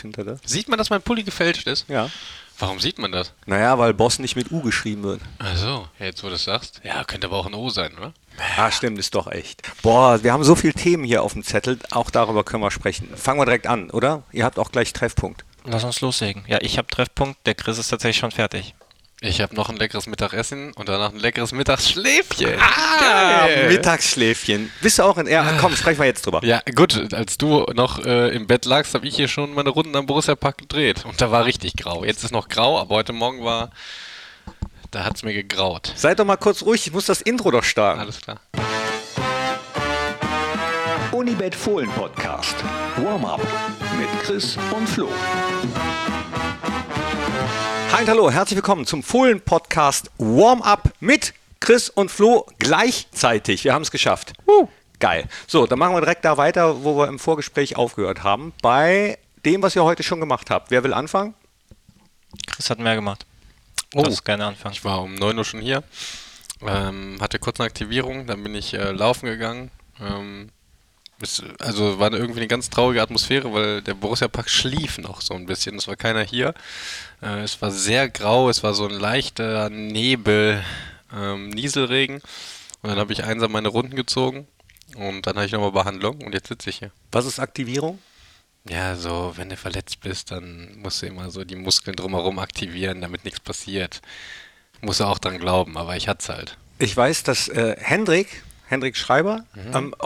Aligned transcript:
Hinter 0.00 0.24
das. 0.24 0.40
Sieht 0.44 0.68
man, 0.68 0.78
dass 0.78 0.90
mein 0.90 1.02
Pulli 1.02 1.22
gefälscht 1.22 1.66
ist? 1.66 1.88
Ja. 1.88 2.10
Warum 2.58 2.78
sieht 2.78 2.98
man 2.98 3.10
das? 3.10 3.32
Naja, 3.46 3.78
weil 3.78 3.94
Boss 3.94 4.18
nicht 4.18 4.36
mit 4.36 4.52
U 4.52 4.60
geschrieben 4.60 5.02
wird. 5.02 5.22
Achso, 5.38 5.88
ja, 5.98 6.06
jetzt 6.06 6.22
wo 6.22 6.26
du 6.26 6.34
das 6.34 6.44
sagst. 6.44 6.80
Ja, 6.84 7.04
könnte 7.04 7.26
aber 7.26 7.38
auch 7.38 7.46
ein 7.46 7.54
O 7.54 7.70
sein, 7.70 7.96
oder? 7.96 8.12
Ah, 8.58 8.70
stimmt, 8.70 8.98
ist 8.98 9.14
doch 9.14 9.32
echt. 9.32 9.62
Boah, 9.80 10.22
wir 10.22 10.32
haben 10.32 10.44
so 10.44 10.54
viele 10.54 10.74
Themen 10.74 11.04
hier 11.04 11.22
auf 11.22 11.32
dem 11.32 11.42
Zettel, 11.42 11.78
auch 11.90 12.10
darüber 12.10 12.44
können 12.44 12.62
wir 12.62 12.70
sprechen. 12.70 13.08
Fangen 13.16 13.40
wir 13.40 13.46
direkt 13.46 13.66
an, 13.66 13.90
oder? 13.90 14.24
Ihr 14.30 14.44
habt 14.44 14.58
auch 14.58 14.72
gleich 14.72 14.92
Treffpunkt. 14.92 15.44
Lass 15.64 15.84
uns 15.84 16.00
loslegen. 16.02 16.44
Ja, 16.48 16.58
ich 16.60 16.76
habe 16.76 16.88
Treffpunkt, 16.88 17.46
der 17.46 17.54
Chris 17.54 17.78
ist 17.78 17.88
tatsächlich 17.88 18.18
schon 18.18 18.30
fertig. 18.30 18.74
Ich 19.22 19.42
habe 19.42 19.54
noch 19.54 19.68
ein 19.68 19.76
leckeres 19.76 20.06
Mittagessen 20.06 20.72
und 20.72 20.88
danach 20.88 21.12
ein 21.12 21.18
leckeres 21.18 21.52
Mittagsschläfchen. 21.52 22.58
Ah, 22.58 23.46
Mittagsschläfchen. 23.68 24.72
Bist 24.80 24.98
du 24.98 25.02
auch 25.02 25.18
in. 25.18 25.26
Ja, 25.26 25.58
komm, 25.60 25.76
sprechen 25.76 25.98
wir 25.98 26.06
jetzt 26.06 26.24
drüber. 26.24 26.42
Ja, 26.42 26.62
gut, 26.74 27.12
als 27.12 27.36
du 27.36 27.66
noch 27.74 28.02
äh, 28.02 28.34
im 28.34 28.46
Bett 28.46 28.64
lagst, 28.64 28.94
habe 28.94 29.06
ich 29.06 29.14
hier 29.14 29.28
schon 29.28 29.52
meine 29.52 29.68
Runden 29.68 29.94
am 29.94 30.06
Borussia 30.06 30.34
Park 30.36 30.56
gedreht. 30.56 31.04
Und 31.04 31.20
da 31.20 31.30
war 31.30 31.44
richtig 31.44 31.76
grau. 31.76 32.02
Jetzt 32.02 32.24
ist 32.24 32.30
noch 32.30 32.48
grau, 32.48 32.80
aber 32.80 32.94
heute 32.94 33.12
Morgen 33.12 33.44
war. 33.44 33.72
Da 34.90 35.04
hat 35.04 35.16
es 35.16 35.22
mir 35.22 35.34
gegraut. 35.34 35.92
Seid 35.96 36.18
doch 36.18 36.24
mal 36.24 36.36
kurz 36.36 36.62
ruhig, 36.62 36.86
ich 36.86 36.92
muss 36.94 37.04
das 37.04 37.20
Intro 37.20 37.50
doch 37.50 37.62
starten. 37.62 38.00
Alles 38.00 38.22
klar. 38.22 38.40
Unibet 41.12 41.54
Fohlen 41.54 41.90
Podcast. 41.90 42.56
Warm-up 42.96 43.46
mit 43.98 44.08
Chris 44.22 44.56
und 44.74 44.88
Flo. 44.88 45.10
Hi 48.00 48.04
und 48.04 48.10
hallo, 48.12 48.30
herzlich 48.30 48.56
willkommen 48.56 48.86
zum 48.86 49.02
Fohlen-Podcast 49.02 50.10
Warm-Up 50.16 50.94
mit 51.00 51.34
Chris 51.60 51.90
und 51.90 52.10
Flo 52.10 52.46
gleichzeitig. 52.58 53.62
Wir 53.64 53.74
haben 53.74 53.82
es 53.82 53.90
geschafft. 53.90 54.32
Geil. 54.98 55.28
So, 55.46 55.66
dann 55.66 55.78
machen 55.78 55.94
wir 55.94 56.00
direkt 56.00 56.24
da 56.24 56.38
weiter, 56.38 56.82
wo 56.82 56.96
wir 56.96 57.08
im 57.08 57.18
Vorgespräch 57.18 57.76
aufgehört 57.76 58.22
haben. 58.22 58.54
Bei 58.62 59.18
dem, 59.44 59.62
was 59.62 59.76
ihr 59.76 59.84
heute 59.84 60.02
schon 60.02 60.18
gemacht 60.18 60.48
habt. 60.48 60.70
Wer 60.70 60.82
will 60.82 60.94
anfangen? 60.94 61.34
Chris 62.46 62.70
hat 62.70 62.78
mehr 62.78 62.94
gemacht. 62.94 63.26
Oh. 63.92 64.02
Lass 64.02 64.24
gerne 64.24 64.46
anfangen. 64.46 64.72
Ich 64.72 64.82
war 64.82 65.02
um 65.02 65.14
9 65.14 65.36
Uhr 65.36 65.44
schon 65.44 65.60
hier, 65.60 65.84
ähm, 66.66 67.18
hatte 67.20 67.38
kurz 67.38 67.60
eine 67.60 67.66
Aktivierung, 67.66 68.26
dann 68.26 68.42
bin 68.42 68.54
ich 68.54 68.72
äh, 68.72 68.92
laufen 68.92 69.26
gegangen. 69.26 69.70
Ähm, 70.00 70.48
es, 71.22 71.42
also 71.58 71.98
war 71.98 72.12
irgendwie 72.12 72.40
eine 72.40 72.48
ganz 72.48 72.70
traurige 72.70 73.02
Atmosphäre, 73.02 73.52
weil 73.52 73.82
der 73.82 73.94
Borussia 73.94 74.28
Park 74.28 74.48
schlief 74.48 74.98
noch 74.98 75.20
so 75.20 75.34
ein 75.34 75.46
bisschen. 75.46 75.76
Es 75.76 75.88
war 75.88 75.96
keiner 75.96 76.22
hier. 76.22 76.54
Äh, 77.22 77.40
es 77.40 77.60
war 77.62 77.70
sehr 77.70 78.08
grau, 78.08 78.48
es 78.48 78.62
war 78.62 78.74
so 78.74 78.86
ein 78.86 78.94
leichter 78.94 79.70
Nebel, 79.70 80.64
ähm, 81.14 81.50
Nieselregen. 81.50 82.16
Und 82.82 82.88
dann 82.88 82.98
habe 82.98 83.12
ich 83.12 83.24
einsam 83.24 83.52
meine 83.52 83.68
Runden 83.68 83.96
gezogen 83.96 84.46
und 84.94 85.26
dann 85.26 85.36
habe 85.36 85.46
ich 85.46 85.52
nochmal 85.52 85.72
Behandlung 85.72 86.22
und 86.22 86.32
jetzt 86.32 86.48
sitze 86.48 86.70
ich 86.70 86.78
hier. 86.78 86.90
Was 87.12 87.26
ist 87.26 87.38
Aktivierung? 87.38 87.98
Ja, 88.68 88.94
so, 88.96 89.32
wenn 89.36 89.48
du 89.48 89.56
verletzt 89.56 90.00
bist, 90.00 90.30
dann 90.30 90.78
musst 90.78 91.02
du 91.02 91.06
immer 91.06 91.30
so 91.30 91.44
die 91.44 91.56
Muskeln 91.56 91.96
drumherum 91.96 92.38
aktivieren, 92.38 93.00
damit 93.00 93.24
nichts 93.24 93.40
passiert. 93.40 94.02
Musst 94.82 95.00
du 95.00 95.04
auch 95.04 95.18
dran 95.18 95.38
glauben, 95.38 95.76
aber 95.76 95.96
ich 95.96 96.08
hatte 96.08 96.20
es 96.20 96.28
halt. 96.28 96.58
Ich 96.78 96.96
weiß, 96.96 97.22
dass 97.22 97.48
äh, 97.48 97.76
Hendrik, 97.78 98.42
Hendrik 98.70 98.96
Schreiber, 98.96 99.44
ähm, 99.74 99.96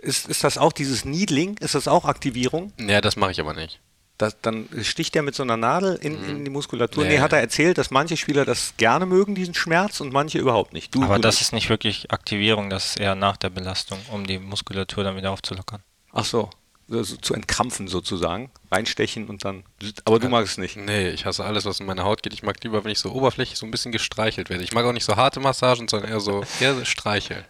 ist, 0.00 0.26
ist 0.26 0.42
das 0.42 0.56
auch 0.56 0.72
dieses 0.72 1.04
Needling? 1.04 1.58
Ist 1.58 1.74
das 1.74 1.86
auch 1.86 2.06
Aktivierung? 2.06 2.72
Ja, 2.80 3.02
das 3.02 3.16
mache 3.16 3.32
ich 3.32 3.40
aber 3.40 3.52
nicht. 3.52 3.78
Das, 4.16 4.40
dann 4.40 4.70
sticht 4.80 5.14
er 5.16 5.22
mit 5.22 5.34
so 5.34 5.42
einer 5.42 5.58
Nadel 5.58 5.96
in, 5.96 6.24
in 6.24 6.42
die 6.42 6.50
Muskulatur. 6.50 7.04
Nee, 7.04 7.16
ja. 7.16 7.20
hat 7.20 7.34
er 7.34 7.40
erzählt, 7.40 7.76
dass 7.76 7.90
manche 7.90 8.16
Spieler 8.16 8.46
das 8.46 8.72
gerne 8.78 9.04
mögen, 9.04 9.34
diesen 9.34 9.52
Schmerz, 9.52 10.00
und 10.00 10.14
manche 10.14 10.38
überhaupt 10.38 10.72
nicht. 10.72 10.94
Du, 10.94 11.02
Aber 11.02 11.16
du 11.16 11.20
das 11.20 11.34
nicht. 11.34 11.42
ist 11.42 11.52
nicht 11.52 11.68
wirklich 11.68 12.10
Aktivierung, 12.10 12.70
das 12.70 12.86
ist 12.86 13.00
eher 13.00 13.14
nach 13.14 13.36
der 13.36 13.50
Belastung, 13.50 13.98
um 14.10 14.26
die 14.26 14.38
Muskulatur 14.38 15.04
dann 15.04 15.16
wieder 15.16 15.30
aufzulockern. 15.30 15.82
Ach 16.14 16.24
so, 16.24 16.48
also 16.90 17.16
zu 17.18 17.34
entkrampfen 17.34 17.86
sozusagen, 17.86 18.50
reinstechen 18.72 19.26
und 19.26 19.44
dann. 19.44 19.64
Aber 20.06 20.18
du 20.18 20.30
magst 20.30 20.52
es 20.52 20.58
nicht. 20.58 20.78
Nee, 20.78 21.10
ich 21.10 21.26
hasse 21.26 21.44
alles, 21.44 21.66
was 21.66 21.80
in 21.80 21.86
meine 21.86 22.04
Haut 22.04 22.22
geht. 22.22 22.32
Ich 22.32 22.42
mag 22.42 22.56
lieber, 22.64 22.82
wenn 22.82 22.92
ich 22.92 22.98
so 22.98 23.12
oberflächlich 23.12 23.58
so 23.58 23.66
ein 23.66 23.70
bisschen 23.70 23.92
gestreichelt 23.92 24.48
werde. 24.48 24.64
Ich 24.64 24.72
mag 24.72 24.86
auch 24.86 24.92
nicht 24.92 25.04
so 25.04 25.16
harte 25.16 25.40
Massagen, 25.40 25.88
sondern 25.88 26.10
eher 26.10 26.20
so 26.20 26.42
eher 26.60 26.82
Streichel. 26.86 27.44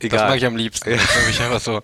Das 0.00 0.12
mag 0.12 0.36
ich 0.36 0.44
am 0.46 0.56
liebsten, 0.56 0.90
Ja. 0.90 0.96
dass 0.96 1.28
ich 1.28 1.40
einfach 1.40 1.60
so 1.60 1.82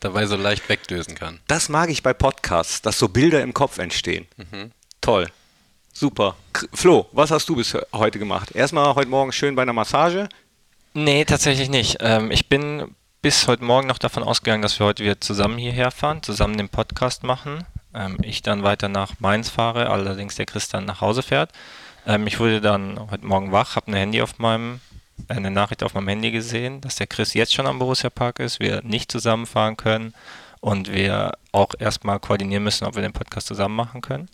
dabei 0.00 0.26
so 0.26 0.36
leicht 0.36 0.68
wegdösen 0.68 1.14
kann. 1.14 1.40
Das 1.46 1.68
mag 1.68 1.90
ich 1.90 2.02
bei 2.02 2.12
Podcasts, 2.12 2.82
dass 2.82 2.98
so 2.98 3.08
Bilder 3.08 3.42
im 3.42 3.54
Kopf 3.54 3.78
entstehen. 3.78 4.26
Mhm. 4.36 4.72
Toll. 5.00 5.28
Super. 5.92 6.36
Flo, 6.72 7.06
was 7.12 7.30
hast 7.30 7.48
du 7.48 7.56
bis 7.56 7.76
heute 7.92 8.18
gemacht? 8.18 8.52
Erstmal 8.52 8.94
heute 8.94 9.08
Morgen 9.08 9.30
schön 9.32 9.54
bei 9.54 9.62
einer 9.62 9.72
Massage. 9.74 10.28
Nee, 10.94 11.24
tatsächlich 11.24 11.68
nicht. 11.68 11.98
Ähm, 12.00 12.30
ich 12.30 12.48
bin 12.48 12.94
bis 13.20 13.46
heute 13.46 13.62
Morgen 13.64 13.86
noch 13.86 13.98
davon 13.98 14.22
ausgegangen, 14.22 14.62
dass 14.62 14.78
wir 14.78 14.86
heute 14.86 15.04
wieder 15.04 15.20
zusammen 15.20 15.58
hierher 15.58 15.90
fahren, 15.90 16.22
zusammen 16.22 16.56
den 16.56 16.68
Podcast 16.68 17.22
machen. 17.22 17.64
Ähm, 17.94 18.16
ich 18.22 18.42
dann 18.42 18.62
weiter 18.62 18.88
nach 18.88 19.12
Mainz 19.20 19.48
fahre, 19.50 19.90
allerdings 19.90 20.34
der 20.34 20.46
Chris 20.46 20.68
dann 20.68 20.86
nach 20.86 21.00
Hause 21.00 21.22
fährt. 21.22 21.50
Ähm, 22.06 22.26
ich 22.26 22.40
wurde 22.40 22.60
dann 22.60 22.98
heute 23.10 23.24
Morgen 23.26 23.52
wach, 23.52 23.76
habe 23.76 23.90
ein 23.92 23.94
Handy 23.94 24.22
auf 24.22 24.38
meinem, 24.38 24.80
eine 25.28 25.50
Nachricht 25.50 25.82
auf 25.82 25.94
meinem 25.94 26.08
Handy 26.08 26.30
gesehen, 26.30 26.80
dass 26.80 26.96
der 26.96 27.06
Chris 27.06 27.34
jetzt 27.34 27.52
schon 27.52 27.66
am 27.66 27.78
Borussia 27.78 28.10
Park 28.10 28.38
ist, 28.38 28.60
wir 28.60 28.82
nicht 28.82 29.10
zusammenfahren 29.10 29.76
können 29.76 30.14
und 30.60 30.92
wir 30.92 31.32
auch 31.52 31.74
erstmal 31.78 32.20
koordinieren 32.20 32.64
müssen, 32.64 32.86
ob 32.86 32.94
wir 32.94 33.02
den 33.02 33.12
Podcast 33.12 33.46
zusammen 33.46 33.76
machen 33.76 34.00
können. 34.00 34.28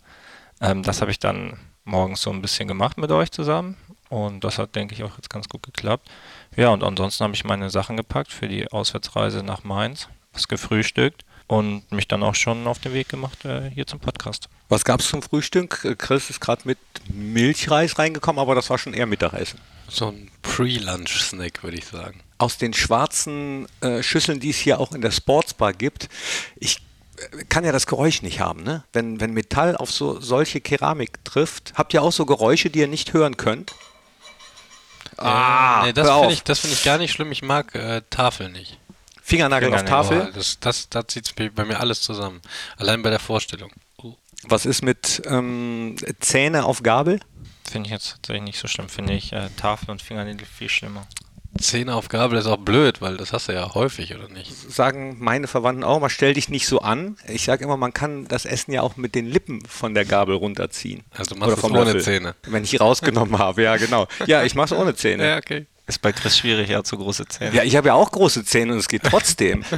Ähm, 0.61 0.83
das 0.83 1.01
habe 1.01 1.11
ich 1.11 1.19
dann 1.19 1.59
morgens 1.83 2.21
so 2.21 2.31
ein 2.31 2.41
bisschen 2.41 2.67
gemacht 2.67 2.97
mit 2.97 3.11
euch 3.11 3.31
zusammen 3.31 3.77
und 4.09 4.43
das 4.43 4.57
hat, 4.57 4.75
denke 4.75 4.93
ich, 4.93 5.03
auch 5.03 5.15
jetzt 5.15 5.29
ganz 5.29 5.47
gut 5.49 5.63
geklappt. 5.63 6.09
Ja, 6.55 6.69
und 6.69 6.83
ansonsten 6.83 7.23
habe 7.23 7.33
ich 7.33 7.43
meine 7.43 7.69
Sachen 7.69 7.97
gepackt 7.97 8.31
für 8.31 8.47
die 8.47 8.71
Auswärtsreise 8.71 9.43
nach 9.43 9.63
Mainz, 9.63 10.09
was 10.33 10.47
gefrühstückt 10.47 11.23
und 11.49 11.91
mich 11.91 12.07
dann 12.07 12.21
auch 12.21 12.35
schon 12.35 12.67
auf 12.67 12.77
den 12.77 12.93
Weg 12.93 13.09
gemacht 13.09 13.43
äh, 13.43 13.71
hier 13.71 13.87
zum 13.87 13.99
Podcast. 13.99 14.47
Was 14.69 14.85
gab 14.85 14.99
es 14.99 15.09
zum 15.09 15.23
Frühstück? 15.23 15.97
Chris 15.97 16.29
ist 16.29 16.39
gerade 16.39 16.61
mit 16.63 16.77
Milchreis 17.11 17.97
reingekommen, 17.97 18.39
aber 18.39 18.53
das 18.53 18.69
war 18.69 18.77
schon 18.77 18.93
eher 18.93 19.07
Mittagessen. 19.07 19.59
So 19.87 20.09
ein 20.09 20.29
Pre-Lunch-Snack, 20.43 21.63
würde 21.63 21.77
ich 21.77 21.85
sagen. 21.85 22.21
Aus 22.37 22.59
den 22.59 22.73
schwarzen 22.73 23.67
äh, 23.81 24.03
Schüsseln, 24.03 24.39
die 24.39 24.51
es 24.51 24.57
hier 24.57 24.79
auch 24.79 24.91
in 24.91 25.01
der 25.01 25.09
Sportsbar 25.09 25.73
gibt, 25.73 26.07
ich 26.55 26.83
äh, 27.17 27.43
kann 27.45 27.65
ja 27.65 27.71
das 27.71 27.87
Geräusch 27.87 28.21
nicht 28.21 28.39
haben, 28.39 28.61
ne? 28.61 28.83
Wenn, 28.93 29.19
wenn 29.19 29.33
Metall 29.33 29.75
auf 29.75 29.91
so 29.91 30.21
solche 30.21 30.61
Keramik 30.61 31.25
trifft, 31.25 31.73
habt 31.73 31.95
ihr 31.95 32.03
auch 32.03 32.11
so 32.11 32.27
Geräusche, 32.27 32.69
die 32.69 32.79
ihr 32.79 32.87
nicht 32.87 33.13
hören 33.13 33.37
könnt? 33.37 33.73
Ah, 35.17 35.81
nee, 35.83 35.93
das 35.93 36.07
finde 36.07 36.33
ich, 36.33 36.43
das 36.43 36.59
find 36.59 36.73
ich 36.73 36.83
gar 36.83 36.99
nicht 36.99 37.11
schlimm. 37.11 37.31
Ich 37.31 37.41
mag 37.41 37.73
äh, 37.73 38.03
Tafel 38.11 38.49
nicht. 38.49 38.77
Fingernagel 39.29 39.73
auf 39.73 39.85
Tafel. 39.85 40.19
Boah, 40.19 40.31
das, 40.33 40.59
das, 40.59 40.89
da 40.89 41.07
zieht 41.07 41.33
bei 41.55 41.63
mir 41.65 41.79
alles 41.79 42.01
zusammen. 42.01 42.41
Allein 42.77 43.01
bei 43.01 43.09
der 43.09 43.19
Vorstellung. 43.19 43.71
Oh. 43.97 44.15
Was 44.43 44.65
ist 44.65 44.81
mit 44.81 45.21
ähm, 45.25 45.95
Zähne 46.19 46.65
auf 46.65 46.83
Gabel? 46.83 47.19
Finde 47.69 47.87
ich 47.87 47.91
jetzt 47.91 48.09
tatsächlich 48.09 48.43
nicht 48.43 48.59
so 48.59 48.67
schlimm. 48.67 48.89
Finde 48.89 49.13
ich 49.13 49.31
äh, 49.31 49.49
Tafel 49.55 49.91
und 49.91 50.01
Fingernägel 50.01 50.47
viel 50.47 50.69
schlimmer. 50.69 51.05
Zähne 51.59 51.95
auf 51.95 52.09
Gabel 52.09 52.37
ist 52.37 52.45
auch 52.45 52.57
blöd, 52.57 53.01
weil 53.01 53.17
das 53.17 53.33
hast 53.33 53.49
du 53.49 53.53
ja 53.53 53.73
häufig, 53.73 54.15
oder 54.15 54.29
nicht? 54.29 54.51
Sagen 54.71 55.17
meine 55.19 55.47
Verwandten 55.47 55.83
auch 55.83 55.99
mal, 55.99 56.09
stell 56.09 56.33
dich 56.33 56.49
nicht 56.49 56.67
so 56.67 56.79
an. 56.79 57.17
Ich 57.27 57.43
sage 57.43 57.63
immer, 57.63 57.75
man 57.75 57.91
kann 57.93 58.27
das 58.27 58.45
Essen 58.45 58.71
ja 58.71 58.81
auch 58.81 58.97
mit 58.97 59.15
den 59.15 59.25
Lippen 59.25 59.65
von 59.65 59.93
der 59.93 60.05
Gabel 60.05 60.35
runterziehen. 60.35 61.03
Also 61.11 61.35
machst 61.35 61.51
du 61.51 61.57
es 61.57 61.63
ohne 61.63 61.83
Löffel. 61.85 62.01
Zähne. 62.01 62.35
Wenn 62.43 62.63
ich 62.63 62.79
rausgenommen 62.79 63.37
habe, 63.39 63.63
ja 63.63 63.77
genau. 63.77 64.07
Ja, 64.25 64.43
ich 64.43 64.55
mache 64.55 64.73
es 64.73 64.79
ohne 64.79 64.95
Zähne. 64.95 65.19
Ja, 65.29 65.37
okay. 65.37 65.67
Ist 65.89 66.03
bei 66.03 66.11
Chris 66.11 66.37
schwierig, 66.37 66.69
er 66.69 66.77
hat 66.77 66.87
so 66.87 66.97
große 66.97 67.25
Zähne. 67.27 67.55
Ja, 67.55 67.63
ich 67.63 67.75
habe 67.75 67.87
ja 67.87 67.95
auch 67.95 68.11
große 68.11 68.45
Zähne 68.45 68.73
und 68.73 68.79
es 68.79 68.87
geht 68.87 69.03
trotzdem. 69.03 69.65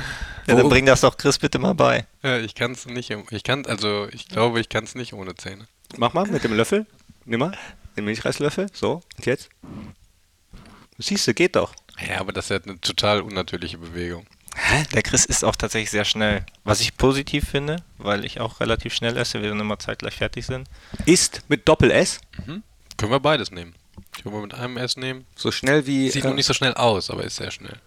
Ja, 0.47 0.55
dann 0.55 0.69
bring 0.69 0.87
das 0.87 1.01
doch 1.01 1.17
Chris 1.17 1.37
bitte 1.37 1.59
mal 1.59 1.75
bei. 1.75 2.07
Ja, 2.23 2.39
ich 2.39 2.55
kann 2.55 2.71
es 2.71 2.87
nicht. 2.87 3.11
Ich 3.29 3.43
kann, 3.43 3.63
also 3.67 4.07
ich 4.11 4.27
glaube, 4.27 4.59
ich 4.59 4.69
kann 4.69 4.83
es 4.85 4.95
nicht 4.95 5.13
ohne 5.13 5.35
Zähne. 5.35 5.67
Mach 5.97 6.13
mal 6.13 6.25
mit 6.25 6.43
dem 6.43 6.53
Löffel. 6.53 6.87
Nimm 7.25 7.41
mal 7.41 7.55
den 7.95 8.05
Milchreislöffel. 8.05 8.65
So, 8.73 9.03
und 9.17 9.25
jetzt? 9.27 9.49
Siehst 10.97 11.27
du, 11.27 11.35
geht 11.35 11.55
doch. 11.55 11.75
Ja, 12.09 12.19
aber 12.19 12.33
das 12.33 12.45
ist 12.45 12.49
ja 12.49 12.57
eine 12.57 12.81
total 12.81 13.21
unnatürliche 13.21 13.77
Bewegung. 13.77 14.25
Der 14.95 15.03
Chris 15.03 15.25
ist 15.25 15.45
auch 15.45 15.55
tatsächlich 15.55 15.91
sehr 15.91 16.05
schnell. 16.05 16.43
Was 16.63 16.81
ich 16.81 16.97
positiv 16.97 17.47
finde, 17.47 17.83
weil 17.99 18.25
ich 18.25 18.39
auch 18.39 18.59
relativ 18.61 18.95
schnell 18.95 19.15
esse, 19.17 19.43
wir 19.43 19.49
dann 19.49 19.59
immer 19.59 19.77
zeitgleich 19.77 20.15
fertig 20.15 20.47
sind. 20.47 20.67
Ist 21.05 21.43
mit 21.49 21.67
Doppel-S 21.67 22.19
Können 22.45 22.63
wir 23.11 23.19
beides 23.19 23.51
nehmen. 23.51 23.75
Können 24.11 24.35
wir 24.35 24.41
mit 24.41 24.53
einem 24.53 24.77
S 24.77 24.97
nehmen. 24.97 25.25
so 25.35 25.51
schnell 25.51 25.85
wie. 25.87 26.09
Sieht 26.09 26.23
äh, 26.23 26.27
noch 26.27 26.35
nicht 26.35 26.45
so 26.45 26.53
schnell 26.53 26.73
aus, 26.73 27.09
aber 27.09 27.23
ist 27.23 27.37
sehr 27.37 27.51
schnell. 27.51 27.77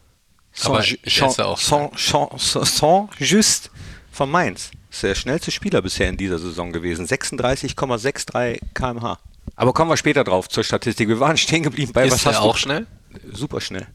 Sans, 0.53 0.67
aber 0.69 0.81
ich 0.85 1.21
esse 1.23 1.45
auch 1.47 1.59
sans, 1.59 1.91
sans, 1.97 2.31
sans, 2.53 2.77
sans 2.79 3.09
Just 3.19 3.71
von 4.13 4.31
Mainz. 4.31 4.71
Ist 4.91 5.03
der 5.03 5.15
schnellste 5.17 5.51
Spieler 5.51 5.83
bisher 5.83 6.09
in 6.09 6.17
dieser 6.17 6.39
Saison 6.39 6.73
gewesen. 6.73 7.07
36,63 7.07 8.61
km/h. 8.75 9.19
Aber 9.57 9.73
kommen 9.73 9.91
wir 9.91 9.97
später 9.97 10.23
drauf 10.25 10.49
zur 10.49 10.63
Statistik. 10.65 11.09
Wir 11.09 11.19
waren 11.21 11.37
stehen 11.37 11.63
geblieben 11.65 11.93
bei 11.93 12.07
was 12.07 12.17
ist 12.17 12.25
der 12.25 12.33
hast 12.35 12.39
auch 12.41 12.53
du? 12.55 12.59
schnell? 12.61 12.87
Super 13.33 13.61
schnell. 13.61 13.87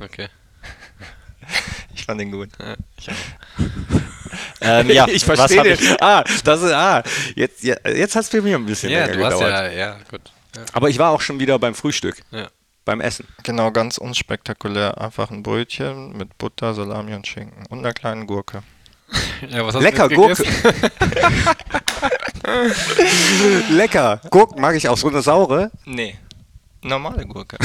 Okay. 0.00 0.28
Ich 1.94 2.04
fand 2.04 2.20
den 2.20 2.30
gut. 2.30 2.50
Ja, 2.58 2.74
ich 2.98 3.10
auch. 3.10 3.14
Ähm, 4.60 4.90
ja, 4.90 5.06
ich 5.06 5.28
was 5.28 5.38
verstehe 5.38 5.62
den. 5.62 5.74
ich? 5.74 6.02
Ah, 6.02 6.24
das 6.42 6.62
ist, 6.62 6.72
ah, 6.72 7.02
jetzt, 7.36 7.62
ja, 7.62 7.76
jetzt 7.86 8.16
es 8.16 8.28
für 8.30 8.42
mich 8.42 8.52
ein 8.54 8.64
bisschen 8.66 8.90
Ja, 8.90 9.04
länger 9.06 9.16
du 9.18 9.24
hast 9.26 9.34
gedauert. 9.34 9.52
ja, 9.52 9.70
ja, 9.70 9.98
gut. 10.10 10.22
Ja. 10.56 10.62
Aber 10.72 10.88
ich 10.90 10.98
war 10.98 11.10
auch 11.10 11.20
schon 11.20 11.38
wieder 11.40 11.58
beim 11.58 11.74
Frühstück, 11.74 12.22
Ja. 12.30 12.48
beim 12.84 13.00
Essen. 13.00 13.26
Genau, 13.42 13.70
ganz 13.70 13.98
unspektakulär. 13.98 15.00
Einfach 15.00 15.30
ein 15.30 15.42
Brötchen 15.42 16.16
mit 16.16 16.36
Butter, 16.38 16.74
Salami 16.74 17.14
und 17.14 17.26
Schinken 17.26 17.66
und 17.68 17.80
einer 17.80 17.92
kleinen 17.92 18.26
Gurke. 18.26 18.62
Ja, 19.50 19.64
was 19.66 19.74
hast 19.74 19.82
Lecker, 19.82 20.08
du 20.08 20.14
Gurke. 20.16 20.42
Lecker. 23.70 24.20
Gurken 24.30 24.60
mag 24.60 24.74
ich 24.76 24.88
auch. 24.88 24.96
So 24.96 25.08
eine 25.08 25.22
saure. 25.22 25.70
Nee. 25.84 26.16
Normale 26.82 27.26
Gurke. 27.26 27.56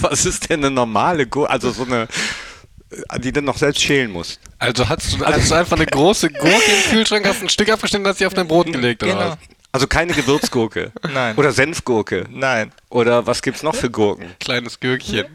Was 0.00 0.26
ist 0.26 0.50
denn 0.50 0.60
eine 0.64 0.70
normale 0.70 1.26
Gurke? 1.26 1.50
Also 1.50 1.70
so 1.70 1.84
eine, 1.84 2.08
die 3.18 3.32
du 3.32 3.42
noch 3.42 3.56
selbst 3.56 3.80
schälen 3.82 4.10
musst. 4.10 4.40
Also 4.58 4.88
hast 4.88 5.12
du, 5.12 5.24
hast 5.24 5.50
du 5.50 5.54
einfach 5.54 5.76
eine 5.76 5.86
große 5.86 6.30
Gurke 6.30 6.48
im 6.72 6.90
Kühlschrank, 6.90 7.26
hast 7.26 7.42
ein 7.42 7.48
Stück 7.48 7.68
abgeschnitten 7.70 8.04
und 8.04 8.10
hast 8.10 8.18
sie 8.18 8.26
auf 8.26 8.34
dein 8.34 8.48
Brot 8.48 8.66
gelegt, 8.72 9.02
oder 9.02 9.12
Genau. 9.12 9.28
was? 9.30 9.38
Also 9.72 9.86
keine 9.86 10.14
Gewürzgurke. 10.14 10.92
Nein. 11.12 11.36
Oder 11.36 11.52
Senfgurke. 11.52 12.26
Nein. 12.30 12.72
Oder 12.90 13.26
was 13.26 13.42
gibt's 13.42 13.62
noch 13.62 13.74
für 13.74 13.90
Gurken? 13.90 14.34
Kleines 14.40 14.80
Gürkchen. 14.80 15.26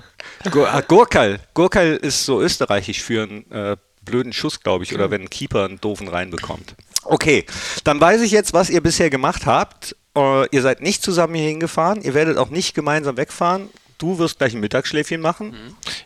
Gur 0.50 0.68
ah, 0.68 0.82
Gurkel. 0.82 1.40
Gurkel 1.54 1.96
ist 1.96 2.24
so 2.24 2.40
österreichisch 2.40 3.02
für 3.02 3.22
einen 3.22 3.50
äh, 3.50 3.76
blöden 4.02 4.32
Schuss, 4.32 4.60
glaube 4.60 4.84
ich, 4.84 4.94
oder 4.94 5.10
wenn 5.10 5.22
ein 5.22 5.30
Keeper 5.30 5.64
einen 5.64 5.80
doofen 5.80 6.08
reinbekommt. 6.08 6.74
Okay, 7.04 7.44
dann 7.84 8.00
weiß 8.00 8.20
ich 8.20 8.30
jetzt, 8.30 8.52
was 8.52 8.70
ihr 8.70 8.82
bisher 8.82 9.10
gemacht 9.10 9.46
habt. 9.46 9.96
Äh, 10.16 10.46
ihr 10.50 10.62
seid 10.62 10.80
nicht 10.80 11.02
zusammen 11.02 11.34
hier 11.34 11.48
hingefahren, 11.48 12.02
ihr 12.02 12.14
werdet 12.14 12.36
auch 12.36 12.50
nicht 12.50 12.74
gemeinsam 12.74 13.16
wegfahren. 13.16 13.68
Du 13.98 14.18
wirst 14.18 14.38
gleich 14.38 14.54
ein 14.54 14.60
Mittagsschläfchen 14.60 15.20
machen. 15.20 15.56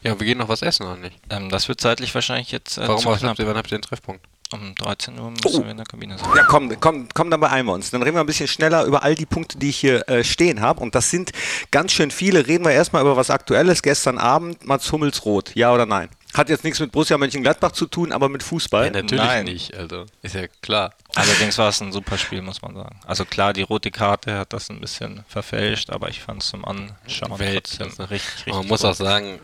Ja, 0.03 0.19
wir 0.19 0.27
gehen 0.27 0.39
noch 0.39 0.49
was 0.49 0.63
essen, 0.63 0.87
oder 0.87 0.97
nicht? 0.97 1.17
Ähm, 1.29 1.51
das 1.51 1.69
wird 1.69 1.81
zeitlich 1.81 2.15
wahrscheinlich 2.15 2.51
jetzt 2.51 2.79
äh, 2.79 2.89
Warum 2.89 3.03
zu 3.03 3.29
habt 3.29 3.39
ihr, 3.39 3.47
wann 3.47 3.57
habt 3.57 3.71
ihr 3.71 3.79
den 3.79 3.83
Treffpunkt? 3.83 4.25
Um 4.53 4.75
13 4.75 5.19
Uhr 5.19 5.31
müssen 5.31 5.65
wir 5.65 5.71
in 5.71 5.77
der 5.77 5.87
Kabine 5.87 6.19
sein. 6.19 6.29
Ja, 6.37 6.45
komm, 6.45 6.79
komm, 6.81 7.09
komm, 7.15 7.31
dann 7.31 7.41
beeilen 7.41 7.67
wir 7.67 7.73
uns. 7.73 7.91
Dann 7.91 8.03
reden 8.03 8.17
wir 8.17 8.21
ein 8.21 8.27
bisschen 8.27 8.49
schneller 8.49 8.85
über 8.85 9.03
all 9.03 9.15
die 9.15 9.27
Punkte, 9.27 9.59
die 9.59 9.71
ich 9.71 9.79
hier 9.79 10.09
äh, 10.09 10.25
stehen 10.25 10.61
habe. 10.61 10.81
Und 10.81 10.95
das 10.95 11.11
sind 11.11 11.33
ganz 11.71 11.93
schön 11.93 12.11
viele. 12.11 12.47
Reden 12.47 12.65
wir 12.65 12.73
erstmal 12.73 13.03
über 13.03 13.17
was 13.17 13.31
Aktuelles. 13.31 13.83
Gestern 13.83 14.19
Abend, 14.19 14.67
Mats 14.67 14.91
Hummels 14.93 15.25
rot. 15.25 15.53
Ja 15.55 15.73
oder 15.73 15.87
nein? 15.87 16.09
Hat 16.35 16.49
jetzt 16.49 16.65
nichts 16.65 16.81
mit 16.81 16.93
Borussia 16.93 17.19
Mönchengladbach 17.19 17.73
zu 17.73 17.87
tun, 17.87 18.11
aber 18.11 18.29
mit 18.29 18.43
Fußball. 18.43 18.87
Ja, 18.87 18.91
natürlich 18.91 19.25
Nein. 19.25 19.45
nicht, 19.45 19.75
also 19.75 20.07
ist 20.23 20.35
ja 20.35 20.47
klar. 20.63 20.95
Allerdings 21.15 21.59
war 21.59 21.69
es 21.69 21.81
ein 21.83 21.93
super 21.93 22.17
Spiel, 22.17 22.41
muss 22.41 22.63
man 22.63 22.75
sagen. 22.75 22.99
Also 23.07 23.27
klar, 23.27 23.53
die 23.53 23.63
rote 23.63 23.91
Karte 23.91 24.39
hat 24.39 24.53
das 24.55 24.71
ein 24.71 24.81
bisschen 24.81 25.25
verfälscht, 25.29 25.91
aber 25.91 26.09
ich 26.09 26.21
fand 26.21 26.43
es 26.43 26.49
zum 26.49 26.65
Anschauen 26.65 27.39
Weltklasse. 27.39 27.97
trotzdem 27.97 28.07
richtig, 28.07 28.35
richtig 28.35 28.55
man 28.55 28.67
muss 28.67 28.81
gut. 28.81 28.91
auch 28.91 28.95
sagen, 28.95 29.39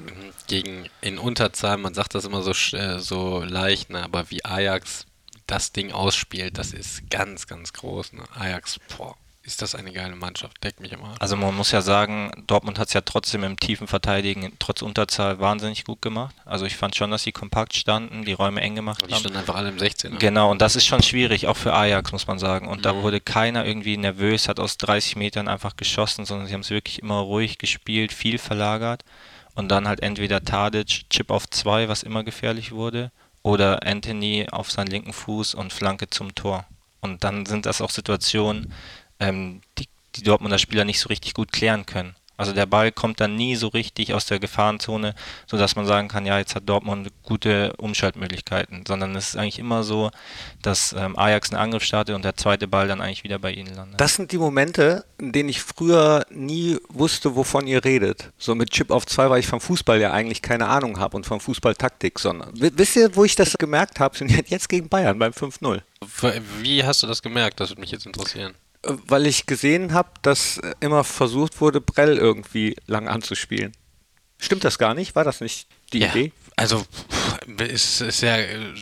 gegen 0.47 0.89
in 1.03 1.19
Unterzahl, 1.19 1.77
man 1.77 1.93
sagt 1.93 2.15
das 2.15 2.25
immer 2.25 2.43
so, 2.43 2.53
äh, 2.77 2.99
so 2.99 3.43
leicht, 3.45 3.91
ne, 3.91 4.03
aber 4.03 4.31
wie 4.31 4.45
Ajax 4.45 5.05
das 5.47 5.73
Ding 5.73 5.93
ausspielt, 5.93 6.57
das 6.59 6.73
ist 6.73 7.11
ganz, 7.11 7.47
ganz 7.47 7.73
groß. 7.73 8.15
Ne? 8.15 8.23
Ajax, 8.35 8.79
boah, 8.97 9.17
ist 9.49 9.63
das 9.63 9.75
eine 9.75 9.91
geile 9.93 10.15
Mannschaft, 10.15 10.63
deckt 10.63 10.79
mich 10.81 10.93
immer. 10.93 11.15
Also 11.19 11.37
man 11.37 11.55
muss 11.57 11.73
ja 11.73 11.81
sagen, 11.83 12.31
Dortmund 12.47 12.79
hat 12.79 12.89
es 12.89 12.95
ja 12.95 13.01
trotzdem 13.01 13.43
im 13.43 13.57
tiefen 13.59 13.87
Verteidigen 13.89 14.53
trotz 14.59 14.83
Unterzahl 14.83 15.41
wahnsinnig 15.41 15.85
gut 15.85 16.01
gemacht. 16.03 16.35
Also 16.45 16.67
ich 16.67 16.77
fand 16.77 16.95
schon, 16.95 17.11
dass 17.11 17.23
sie 17.25 17.33
kompakt 17.33 17.75
standen, 17.75 18.25
die 18.25 18.33
Räume 18.35 18.61
eng 18.61 18.75
gemacht 18.77 19.01
Die 19.07 19.13
haben. 19.13 19.19
standen 19.21 19.39
einfach 19.39 19.57
alle 19.57 19.71
im 19.71 19.79
16. 19.79 20.13
Ne? 20.13 20.19
Genau, 20.19 20.51
und 20.51 20.63
das 20.63 20.77
ist 20.77 20.87
schon 20.87 21.03
schwierig, 21.03 21.47
auch 21.49 21.57
für 21.57 21.75
Ajax, 21.75 22.13
muss 22.13 22.27
man 22.27 22.39
sagen. 22.39 22.69
Und 22.69 22.85
da 22.85 22.93
Mhm. 22.93 23.03
wurde 23.03 23.21
keiner 23.21 23.65
irgendwie 23.65 23.97
nervös, 23.97 24.49
hat 24.49 24.61
aus 24.61 24.77
30 24.77 25.17
Metern 25.17 25.49
einfach 25.49 25.77
geschossen, 25.77 26.25
sondern 26.27 26.47
sie 26.47 26.55
haben 26.55 26.61
es 26.61 26.71
wirklich 26.71 27.01
immer 27.03 27.19
ruhig 27.19 27.59
gespielt, 27.59 28.13
viel 28.13 28.39
verlagert. 28.39 29.03
Und 29.55 29.69
dann 29.71 29.89
halt 29.89 30.03
entweder 30.03 30.45
Tadic, 30.45 31.09
Chip 31.11 31.31
auf 31.31 31.49
zwei, 31.51 31.89
was 31.89 32.03
immer 32.05 32.23
gefährlich 32.23 32.71
wurde, 32.73 33.11
oder 33.43 33.85
Anthony 33.87 34.47
auf 34.51 34.71
seinen 34.71 34.89
linken 34.89 35.13
Fuß 35.13 35.55
und 35.55 35.73
Flanke 35.73 36.11
zum 36.11 36.35
Tor. 36.35 36.65
Und 37.01 37.23
dann 37.25 37.47
sind 37.47 37.65
das 37.67 37.81
auch 37.81 37.91
Situationen, 37.91 38.73
ähm, 39.21 39.61
die 39.79 39.89
die 40.19 40.25
Dortmunder 40.25 40.59
Spieler 40.59 40.85
nicht 40.85 41.01
so 41.01 41.09
richtig 41.09 41.35
gut 41.35 41.53
klären 41.53 41.87
können. 41.87 42.15
Also 42.37 42.53
der 42.53 42.67
Ball 42.67 42.93
kommt 42.93 43.19
dann 43.19 43.35
nie 43.35 43.57
so 43.57 43.67
richtig 43.67 44.15
aus 44.15 44.27
der 44.27 44.39
Gefahrenzone, 44.39 45.17
sodass 45.49 45.75
man 45.75 45.87
sagen 45.87 46.07
kann, 46.07 46.25
ja, 46.25 46.39
jetzt 46.39 46.55
hat 46.55 46.69
Dortmund 46.69 47.11
gute 47.25 47.73
Umschaltmöglichkeiten, 47.79 48.85
sondern 48.87 49.17
es 49.17 49.31
ist 49.31 49.37
eigentlich 49.37 49.59
immer 49.59 49.83
so, 49.83 50.13
dass 50.63 50.93
ähm, 50.97 51.19
Ajax 51.19 51.51
einen 51.51 51.61
Angriff 51.61 51.83
startet 51.83 52.15
und 52.15 52.25
der 52.25 52.37
zweite 52.37 52.69
Ball 52.69 52.87
dann 52.87 53.01
eigentlich 53.01 53.25
wieder 53.25 53.41
bei 53.41 53.51
ihnen 53.51 53.75
landet. 53.75 54.01
Das 54.01 54.15
sind 54.15 54.31
die 54.31 54.39
Momente, 54.39 55.05
in 55.19 55.33
denen 55.33 55.49
ich 55.49 55.61
früher 55.61 56.27
nie 56.31 56.79
wusste, 56.89 57.35
wovon 57.35 57.67
ihr 57.67 57.85
redet. 57.85 58.31
So 58.39 58.55
mit 58.55 58.71
Chip 58.71 58.93
auf 58.93 59.05
zwei, 59.05 59.29
weil 59.29 59.41
ich 59.41 59.49
vom 59.49 59.61
Fußball 59.61 60.01
ja 60.01 60.13
eigentlich 60.13 60.41
keine 60.41 60.69
Ahnung 60.69 61.01
habe 61.01 61.17
und 61.17 61.27
vom 61.27 61.41
Fußballtaktik, 61.41 62.21
sondern. 62.21 62.53
Wisst 62.55 62.95
ihr, 62.95 63.17
wo 63.17 63.25
ich 63.25 63.35
das 63.35 63.59
gemerkt 63.59 63.99
habe? 63.99 64.17
Sind 64.17 64.49
jetzt 64.49 64.69
gegen 64.69 64.89
Bayern 64.89 65.19
beim 65.19 65.33
5-0. 65.33 65.81
Wie 66.61 66.85
hast 66.85 67.03
du 67.03 67.09
das 67.09 67.21
gemerkt? 67.21 67.59
Das 67.59 67.71
würde 67.71 67.81
mich 67.81 67.91
jetzt 67.91 68.07
interessieren. 68.07 68.55
Weil 68.83 69.27
ich 69.27 69.47
gesehen 69.47 69.93
habe, 69.93 70.11
dass 70.23 70.59
äh, 70.59 70.75
immer 70.81 71.05
versucht 71.05 71.61
wurde, 71.61 71.81
Brell 71.81 72.17
irgendwie 72.17 72.77
lang 72.87 73.09
anzuspielen. 73.09 73.73
Stimmt 74.39 74.65
das 74.65 74.79
gar 74.79 74.95
nicht? 74.95 75.17
War 75.17 75.25
das 75.25 75.41
nicht 75.41 75.67
die 75.93 76.03
Idee? 76.03 76.33
Also 76.57 76.85
es 77.59 78.01
ist 78.01 78.21
ja 78.21 78.37
äh, 78.37 78.75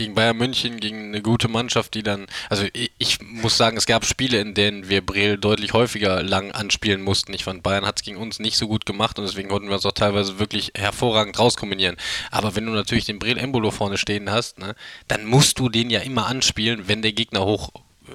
gegen 0.00 0.14
Bayern 0.14 0.36
München, 0.36 0.80
gegen 0.80 1.08
eine 1.08 1.20
gute 1.20 1.48
Mannschaft, 1.48 1.94
die 1.94 2.02
dann, 2.02 2.26
also 2.48 2.64
ich, 2.72 2.90
ich 2.98 3.20
muss 3.20 3.58
sagen, 3.58 3.76
es 3.76 3.84
gab 3.84 4.06
Spiele, 4.06 4.40
in 4.40 4.54
denen 4.54 4.88
wir 4.88 5.04
Breel 5.04 5.36
deutlich 5.36 5.74
häufiger 5.74 6.22
lang 6.22 6.52
anspielen 6.52 7.02
mussten. 7.02 7.34
Ich 7.34 7.44
fand, 7.44 7.62
Bayern 7.62 7.84
hat 7.84 7.98
es 7.98 8.04
gegen 8.04 8.16
uns 8.16 8.38
nicht 8.38 8.56
so 8.56 8.66
gut 8.66 8.86
gemacht 8.86 9.18
und 9.18 9.26
deswegen 9.26 9.50
konnten 9.50 9.68
wir 9.68 9.74
uns 9.74 9.84
auch 9.84 9.92
teilweise 9.92 10.38
wirklich 10.38 10.72
hervorragend 10.74 11.38
rauskombinieren. 11.38 11.96
Aber 12.30 12.56
wenn 12.56 12.64
du 12.64 12.72
natürlich 12.72 13.04
den 13.04 13.18
Breel 13.18 13.36
Embolo 13.36 13.70
vorne 13.70 13.98
stehen 13.98 14.30
hast, 14.30 14.58
ne, 14.58 14.74
dann 15.08 15.26
musst 15.26 15.58
du 15.58 15.68
den 15.68 15.90
ja 15.90 16.00
immer 16.00 16.26
anspielen, 16.26 16.88
wenn 16.88 17.02
der 17.02 17.12
Gegner 17.12 17.44
hoch, 17.44 17.70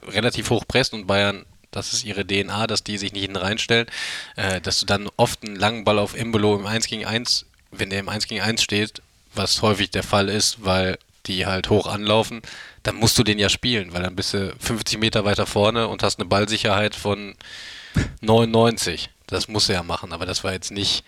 relativ 0.07 0.49
hoch 0.49 0.65
presst 0.67 0.93
und 0.93 1.07
Bayern 1.07 1.45
das 1.71 1.91
ist 1.91 2.05
ihre 2.05 2.25
DNA, 2.25 2.67
dass 2.67 2.83
die 2.83 2.97
sich 2.97 3.11
nicht 3.11 3.23
hinten 3.23 3.37
reinstellen, 3.37 3.87
äh, 4.37 4.61
dass 4.61 4.79
du 4.79 4.85
dann 4.85 5.09
oft 5.17 5.43
einen 5.43 5.57
langen 5.57 5.83
Ball 5.83 5.99
auf 5.99 6.15
Embolo 6.15 6.55
im 6.55 6.65
1 6.65 6.87
gegen 6.87 7.05
1, 7.05 7.45
wenn 7.71 7.89
der 7.89 7.99
im 7.99 8.07
1 8.07 8.27
gegen 8.27 8.41
1 8.41 8.63
steht, 8.63 9.01
was 9.33 9.61
häufig 9.61 9.91
der 9.91 10.03
Fall 10.03 10.29
ist, 10.29 10.63
weil 10.63 10.97
die 11.25 11.45
halt 11.45 11.69
hoch 11.69 11.87
anlaufen, 11.87 12.41
dann 12.83 12.95
musst 12.95 13.17
du 13.17 13.23
den 13.23 13.39
ja 13.39 13.49
spielen, 13.49 13.93
weil 13.93 14.03
dann 14.03 14.15
bist 14.15 14.33
du 14.33 14.55
50 14.59 14.99
Meter 14.99 15.25
weiter 15.25 15.45
vorne 15.45 15.87
und 15.87 16.03
hast 16.03 16.19
eine 16.19 16.29
Ballsicherheit 16.29 16.95
von 16.95 17.35
99. 18.21 19.09
Das 19.27 19.47
muss 19.47 19.67
er 19.69 19.75
ja 19.75 19.83
machen, 19.83 20.13
aber 20.13 20.25
das 20.25 20.43
war 20.43 20.53
jetzt 20.53 20.71
nicht 20.71 21.03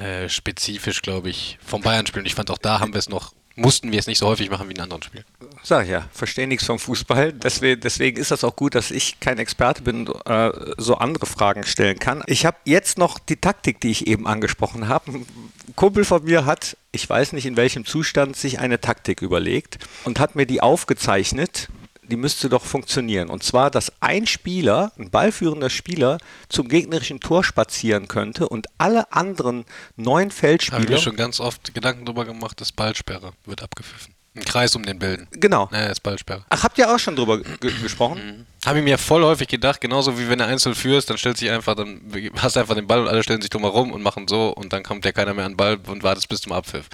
äh, 0.00 0.28
spezifisch, 0.28 1.02
glaube 1.02 1.30
ich, 1.30 1.58
vom 1.64 1.82
Bayern-Spiel. 1.82 2.20
Und 2.20 2.26
ich 2.26 2.34
fand 2.34 2.50
auch 2.50 2.58
da 2.58 2.80
haben 2.80 2.92
wir 2.92 2.98
es 2.98 3.08
noch, 3.08 3.32
mussten 3.58 3.92
wir 3.92 3.98
es 3.98 4.06
nicht 4.06 4.18
so 4.18 4.26
häufig 4.26 4.50
machen 4.50 4.68
wie 4.68 4.72
in 4.72 4.80
anderen 4.80 5.02
Spielen. 5.02 5.24
Sag 5.62 5.88
ja, 5.88 6.08
verstehe 6.12 6.46
nichts 6.46 6.66
vom 6.66 6.78
Fußball. 6.78 7.32
Deswegen, 7.32 7.80
deswegen 7.80 8.16
ist 8.18 8.30
das 8.30 8.44
auch 8.44 8.56
gut, 8.56 8.74
dass 8.74 8.90
ich 8.90 9.20
kein 9.20 9.38
Experte 9.38 9.82
bin 9.82 10.08
und 10.08 10.26
äh, 10.26 10.50
so 10.78 10.96
andere 10.96 11.26
Fragen 11.26 11.64
stellen 11.64 11.98
kann. 11.98 12.22
Ich 12.26 12.46
habe 12.46 12.56
jetzt 12.64 12.98
noch 12.98 13.18
die 13.18 13.36
Taktik, 13.36 13.80
die 13.80 13.90
ich 13.90 14.06
eben 14.06 14.26
angesprochen 14.26 14.88
habe. 14.88 15.10
Ein 15.12 15.26
Kumpel 15.74 16.04
von 16.04 16.24
mir 16.24 16.44
hat, 16.44 16.76
ich 16.92 17.08
weiß 17.08 17.32
nicht 17.32 17.46
in 17.46 17.56
welchem 17.56 17.84
Zustand, 17.84 18.36
sich 18.36 18.60
eine 18.60 18.80
Taktik 18.80 19.22
überlegt 19.22 19.78
und 20.04 20.20
hat 20.20 20.36
mir 20.36 20.46
die 20.46 20.60
aufgezeichnet. 20.60 21.68
Die 22.10 22.16
müsste 22.16 22.48
doch 22.48 22.64
funktionieren. 22.64 23.28
Und 23.28 23.42
zwar, 23.42 23.70
dass 23.70 23.92
ein 24.00 24.26
Spieler, 24.26 24.92
ein 24.98 25.10
ballführender 25.10 25.70
Spieler, 25.70 26.18
zum 26.48 26.68
gegnerischen 26.68 27.20
Tor 27.20 27.44
spazieren 27.44 28.08
könnte 28.08 28.48
und 28.48 28.66
alle 28.78 29.12
anderen 29.12 29.64
neun 29.96 30.16
Habe 30.16 30.28
ich 30.28 30.34
Feldspieler. 30.34 30.90
mir 30.90 30.98
schon 30.98 31.16
ganz 31.16 31.40
oft 31.40 31.74
Gedanken 31.74 32.04
drüber 32.04 32.24
gemacht, 32.24 32.60
das 32.60 32.72
Ballsperre 32.72 33.32
wird 33.44 33.62
abgepfiffen. 33.62 34.17
Ein 34.38 34.44
Kreis 34.44 34.76
um 34.76 34.84
den 34.84 34.98
bilden. 34.98 35.26
Genau. 35.32 35.68
Naja, 35.72 35.86
ist 35.86 36.00
Ballsperre. 36.00 36.44
Ach, 36.48 36.62
habt 36.62 36.78
ihr 36.78 36.92
auch 36.92 36.98
schon 36.98 37.16
drüber 37.16 37.38
ge 37.40 37.72
gesprochen? 37.82 38.46
Habe 38.64 38.78
ich 38.78 38.84
mir 38.84 38.98
voll 38.98 39.24
häufig 39.24 39.48
gedacht, 39.48 39.80
genauso 39.80 40.18
wie 40.18 40.28
wenn 40.28 40.38
du 40.38 40.46
einzeln 40.46 40.74
führst, 40.74 41.10
dann 41.10 41.18
stellt 41.18 41.36
sich 41.38 41.50
einfach, 41.50 41.74
dann 41.74 42.00
hast 42.36 42.56
du 42.56 42.60
einfach 42.60 42.74
den 42.74 42.86
Ball 42.86 43.00
und 43.00 43.08
alle 43.08 43.22
stellen 43.22 43.40
sich 43.40 43.50
drumherum 43.50 43.92
und 43.92 44.02
machen 44.02 44.28
so 44.28 44.50
und 44.50 44.72
dann 44.72 44.82
kommt 44.82 45.04
ja 45.04 45.12
keiner 45.12 45.34
mehr 45.34 45.44
an 45.44 45.52
den 45.52 45.56
Ball 45.56 45.78
und 45.86 46.02
wartest 46.02 46.28
bis 46.28 46.40
zum 46.40 46.52
Abpfiff. 46.52 46.88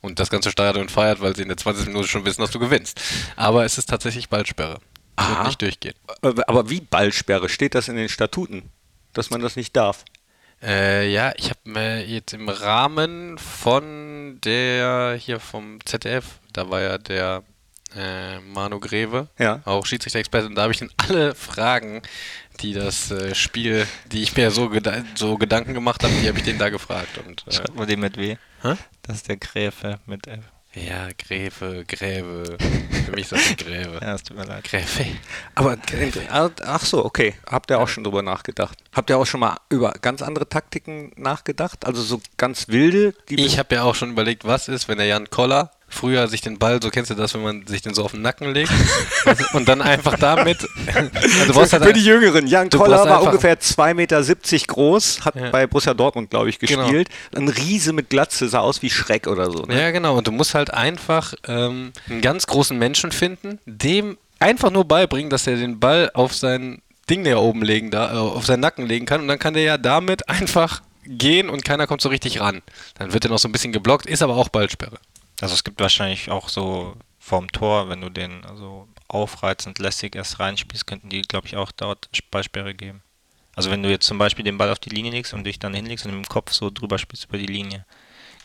Und 0.00 0.18
das 0.18 0.30
ganze 0.30 0.50
Stadion 0.50 0.88
feiert, 0.88 1.20
weil 1.20 1.36
sie 1.36 1.42
in 1.42 1.48
der 1.48 1.56
20 1.56 1.86
Minuten 1.86 2.08
schon 2.08 2.24
wissen, 2.24 2.40
dass 2.40 2.50
du 2.50 2.58
gewinnst. 2.58 3.00
Aber 3.36 3.64
es 3.64 3.78
ist 3.78 3.88
tatsächlich 3.88 4.28
Ballsperre. 4.28 4.78
Es 5.16 5.28
wird 5.28 5.38
Aha. 5.38 5.46
nicht 5.46 5.62
durchgehen. 5.62 5.94
Äh, 6.22 6.32
Aber 6.46 6.70
wie 6.70 6.80
Ballsperre? 6.80 7.48
Steht 7.48 7.74
das 7.74 7.88
in 7.88 7.96
den 7.96 8.08
Statuten, 8.08 8.70
dass 9.12 9.30
man 9.30 9.40
das 9.40 9.56
nicht 9.56 9.76
darf? 9.76 10.04
Äh, 10.62 11.12
ja, 11.12 11.32
ich 11.36 11.50
habe 11.50 11.60
mir 11.64 12.04
jetzt 12.04 12.32
im 12.32 12.48
Rahmen 12.48 13.38
von 13.38 14.40
der 14.42 15.16
hier 15.18 15.38
vom 15.38 15.78
ZDF, 15.84 16.24
da 16.58 16.68
war 16.70 16.80
ja 16.80 16.98
der 16.98 17.42
äh, 17.96 18.40
Manu 18.40 18.80
Greve, 18.80 19.28
Ja. 19.38 19.62
auch 19.64 19.86
Schiedsrichter-Experte, 19.86 20.46
und 20.48 20.56
da 20.56 20.62
habe 20.62 20.72
ich 20.72 20.78
dann 20.80 20.90
alle 21.08 21.34
Fragen, 21.34 22.02
die 22.60 22.72
das 22.74 23.10
äh, 23.10 23.34
Spiel, 23.34 23.86
die 24.12 24.22
ich 24.22 24.36
mir 24.36 24.50
so, 24.50 24.68
geda 24.68 25.04
so 25.14 25.36
Gedanken 25.38 25.72
gemacht 25.72 26.02
habe, 26.02 26.12
die 26.20 26.28
habe 26.28 26.38
ich 26.38 26.44
den 26.44 26.58
da 26.58 26.68
gefragt. 26.68 27.16
Und, 27.26 27.44
äh, 27.46 27.52
Schreibt 27.52 27.76
man 27.76 27.86
den 27.88 28.00
mit 28.00 28.16
W? 28.16 28.36
Hä? 28.62 28.74
Das 29.02 29.16
ist 29.16 29.28
der 29.28 29.36
Gräfe 29.36 30.00
mit 30.06 30.26
F. 30.26 30.40
ja, 30.74 31.08
Greve, 31.16 31.84
Gräve, 31.86 32.58
für 33.06 33.12
mich 33.12 33.22
ist 33.22 33.32
das 33.32 33.48
ein 33.48 33.56
Gräve. 33.56 33.98
Ja, 34.02 34.14
es 34.16 34.22
tut 34.24 34.36
mir 34.36 34.44
leid. 34.44 34.64
Gräve. 34.64 35.06
Aber 35.54 35.72
äh, 35.92 36.50
ach 36.66 36.84
so, 36.84 37.04
okay. 37.04 37.34
Habt 37.50 37.70
ihr 37.70 37.78
auch 37.78 37.88
schon 37.88 38.04
drüber 38.04 38.22
nachgedacht? 38.22 38.76
Habt 38.92 39.08
ihr 39.08 39.16
auch 39.16 39.24
schon 39.26 39.40
mal 39.40 39.56
über 39.70 39.92
ganz 40.02 40.20
andere 40.20 40.46
Taktiken 40.48 41.12
nachgedacht? 41.16 41.86
Also 41.86 42.02
so 42.02 42.20
ganz 42.36 42.68
wilde? 42.68 43.14
Die 43.30 43.40
Ich 43.46 43.58
habe 43.58 43.76
ja 43.76 43.84
auch 43.84 43.94
schon 43.94 44.10
überlegt, 44.10 44.44
was 44.44 44.68
ist, 44.68 44.88
wenn 44.88 44.98
der 44.98 45.06
Jan 45.06 45.30
Koller 45.30 45.70
früher 45.88 46.28
sich 46.28 46.40
den 46.40 46.58
Ball, 46.58 46.80
so 46.82 46.90
kennst 46.90 47.10
du 47.10 47.14
das, 47.14 47.34
wenn 47.34 47.42
man 47.42 47.66
sich 47.66 47.82
den 47.82 47.94
so 47.94 48.04
auf 48.04 48.12
den 48.12 48.22
Nacken 48.22 48.52
legt 48.52 48.70
und 49.54 49.68
dann 49.68 49.80
einfach 49.82 50.18
damit. 50.18 50.66
Also 51.48 51.72
halt 51.72 51.84
für 51.84 51.92
die 51.92 52.04
Jüngeren. 52.04 52.46
Jan 52.46 52.68
Koller 52.70 53.04
war 53.08 53.22
ungefähr 53.22 53.58
2,70 53.58 53.94
Meter 53.94 54.22
groß, 54.66 55.24
hat 55.24 55.34
Ja. 55.36 55.50
bei 55.50 55.66
Borussia 55.66 55.94
Dortmund, 55.94 56.30
glaube 56.30 56.50
ich, 56.50 56.58
Genau. 56.58 56.82
gespielt. 56.82 57.08
Ein 57.34 57.48
Riese 57.48 57.92
mit 57.92 58.10
Glatze, 58.10 58.48
sah 58.48 58.60
aus 58.60 58.82
wie 58.82 58.90
Schreck 58.90 59.26
oder 59.26 59.50
so. 59.50 59.64
Ne? 59.64 59.80
Ja, 59.80 59.90
genau. 59.90 60.16
Und 60.18 60.26
du 60.26 60.32
musst 60.32 60.54
halt 60.54 60.72
einfach 60.72 61.34
ähm, 61.46 61.92
einen 62.08 62.20
ganz 62.20 62.46
großen 62.46 62.78
Menschen 62.78 63.12
finden, 63.12 63.58
dem 63.66 64.18
einfach 64.38 64.70
nur 64.70 64.84
beibringen, 64.84 65.30
dass 65.30 65.46
er 65.46 65.56
den 65.56 65.80
Ball 65.80 66.10
auf 66.14 66.34
sein 66.34 66.82
Ding 67.08 67.24
da 67.24 67.36
oben 67.38 67.62
legen, 67.62 67.90
da, 67.90 68.12
äh, 68.12 68.16
auf 68.18 68.44
seinen 68.46 68.60
Nacken 68.60 68.86
legen 68.86 69.06
kann 69.06 69.22
und 69.22 69.28
dann 69.28 69.38
kann 69.38 69.54
der 69.54 69.62
ja 69.62 69.78
damit 69.78 70.28
einfach 70.28 70.82
gehen 71.04 71.48
und 71.48 71.64
keiner 71.64 71.86
kommt 71.86 72.02
so 72.02 72.10
richtig 72.10 72.40
ran. 72.40 72.60
Dann 72.98 73.14
wird 73.14 73.24
er 73.24 73.30
noch 73.30 73.38
so 73.38 73.48
ein 73.48 73.52
bisschen 73.52 73.72
geblockt, 73.72 74.04
ist 74.06 74.22
aber 74.22 74.36
auch 74.36 74.48
Ballsperre. 74.50 74.98
Also 75.40 75.54
es 75.54 75.64
gibt 75.64 75.80
wahrscheinlich 75.80 76.30
auch 76.30 76.48
so 76.48 76.96
vorm 77.18 77.48
Tor, 77.52 77.88
wenn 77.88 78.00
du 78.00 78.08
den 78.08 78.44
also 78.44 78.88
aufreizend 79.08 79.78
lässig 79.78 80.14
erst 80.14 80.40
reinspielst, 80.40 80.86
könnten 80.86 81.08
die, 81.08 81.22
glaube 81.22 81.46
ich, 81.46 81.56
auch 81.56 81.72
dort 81.72 82.08
Ballsperre 82.30 82.74
geben. 82.74 83.02
Also 83.54 83.70
wenn 83.70 83.82
du 83.82 83.90
jetzt 83.90 84.06
zum 84.06 84.18
Beispiel 84.18 84.44
den 84.44 84.58
Ball 84.58 84.70
auf 84.70 84.78
die 84.78 84.90
Linie 84.90 85.10
legst 85.10 85.34
und 85.34 85.44
dich 85.44 85.58
dann 85.58 85.74
hinlegst 85.74 86.06
und 86.06 86.12
im 86.12 86.24
Kopf 86.24 86.52
so 86.52 86.70
drüber 86.70 86.98
spielst 86.98 87.24
über 87.24 87.38
die 87.38 87.46
Linie, 87.46 87.84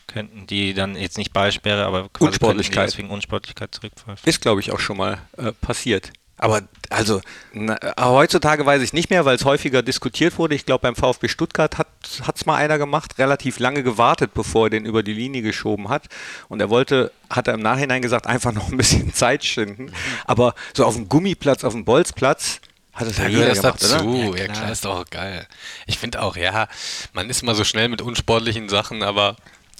könnten 0.06 0.46
die 0.46 0.74
dann 0.74 0.96
jetzt 0.96 1.18
nicht 1.18 1.32
Ballsperre, 1.32 1.84
aber 1.84 2.08
quasi 2.08 2.28
Unsportlichkeit. 2.28 2.88
deswegen 2.88 3.10
Unsportlichkeit 3.10 3.74
zurückpfeifen. 3.74 4.28
Ist, 4.28 4.40
glaube 4.40 4.60
ich, 4.60 4.72
auch 4.72 4.80
schon 4.80 4.96
mal 4.96 5.18
äh, 5.36 5.52
passiert. 5.52 6.12
Aber 6.36 6.62
also 6.90 7.20
na, 7.52 7.78
heutzutage 7.98 8.66
weiß 8.66 8.82
ich 8.82 8.92
nicht 8.92 9.08
mehr, 9.10 9.24
weil 9.24 9.36
es 9.36 9.44
häufiger 9.44 9.82
diskutiert 9.82 10.36
wurde. 10.38 10.54
Ich 10.54 10.66
glaube, 10.66 10.82
beim 10.82 10.96
VfB 10.96 11.28
Stuttgart 11.28 11.78
hat 11.78 11.86
es 12.34 12.44
mal 12.46 12.56
einer 12.56 12.78
gemacht, 12.78 13.18
relativ 13.18 13.58
lange 13.58 13.82
gewartet, 13.82 14.34
bevor 14.34 14.66
er 14.66 14.70
den 14.70 14.84
über 14.84 15.02
die 15.02 15.12
Linie 15.12 15.42
geschoben 15.42 15.88
hat. 15.88 16.08
Und 16.48 16.60
er 16.60 16.70
wollte, 16.70 17.12
hat 17.30 17.46
er 17.48 17.54
im 17.54 17.60
Nachhinein 17.60 18.02
gesagt, 18.02 18.26
einfach 18.26 18.52
noch 18.52 18.70
ein 18.70 18.76
bisschen 18.76 19.14
Zeit 19.14 19.44
schinden. 19.44 19.92
Aber 20.24 20.54
so 20.74 20.84
auf 20.84 20.94
dem 20.94 21.08
Gummiplatz, 21.08 21.62
auf 21.62 21.72
dem 21.72 21.84
Bolzplatz 21.84 22.60
hat 22.92 23.06
es 23.08 23.18
ja 23.18 23.24
Da 23.24 23.30
jeder 23.30 23.40
gehört 23.54 23.64
das 23.64 23.78
gemacht, 23.80 23.82
dazu. 23.82 24.28
oder? 24.30 24.38
Ja, 24.38 24.48
klar. 24.48 24.72
ist 24.72 24.84
doch 24.84 25.00
auch 25.00 25.10
geil. 25.10 25.46
Ich 25.86 25.98
finde 25.98 26.22
auch, 26.22 26.36
ja, 26.36 26.68
man 27.12 27.30
ist 27.30 27.42
mal 27.42 27.54
so 27.54 27.64
schnell 27.64 27.88
mit 27.88 28.02
unsportlichen 28.02 28.68
Sachen, 28.68 29.02
aber 29.02 29.36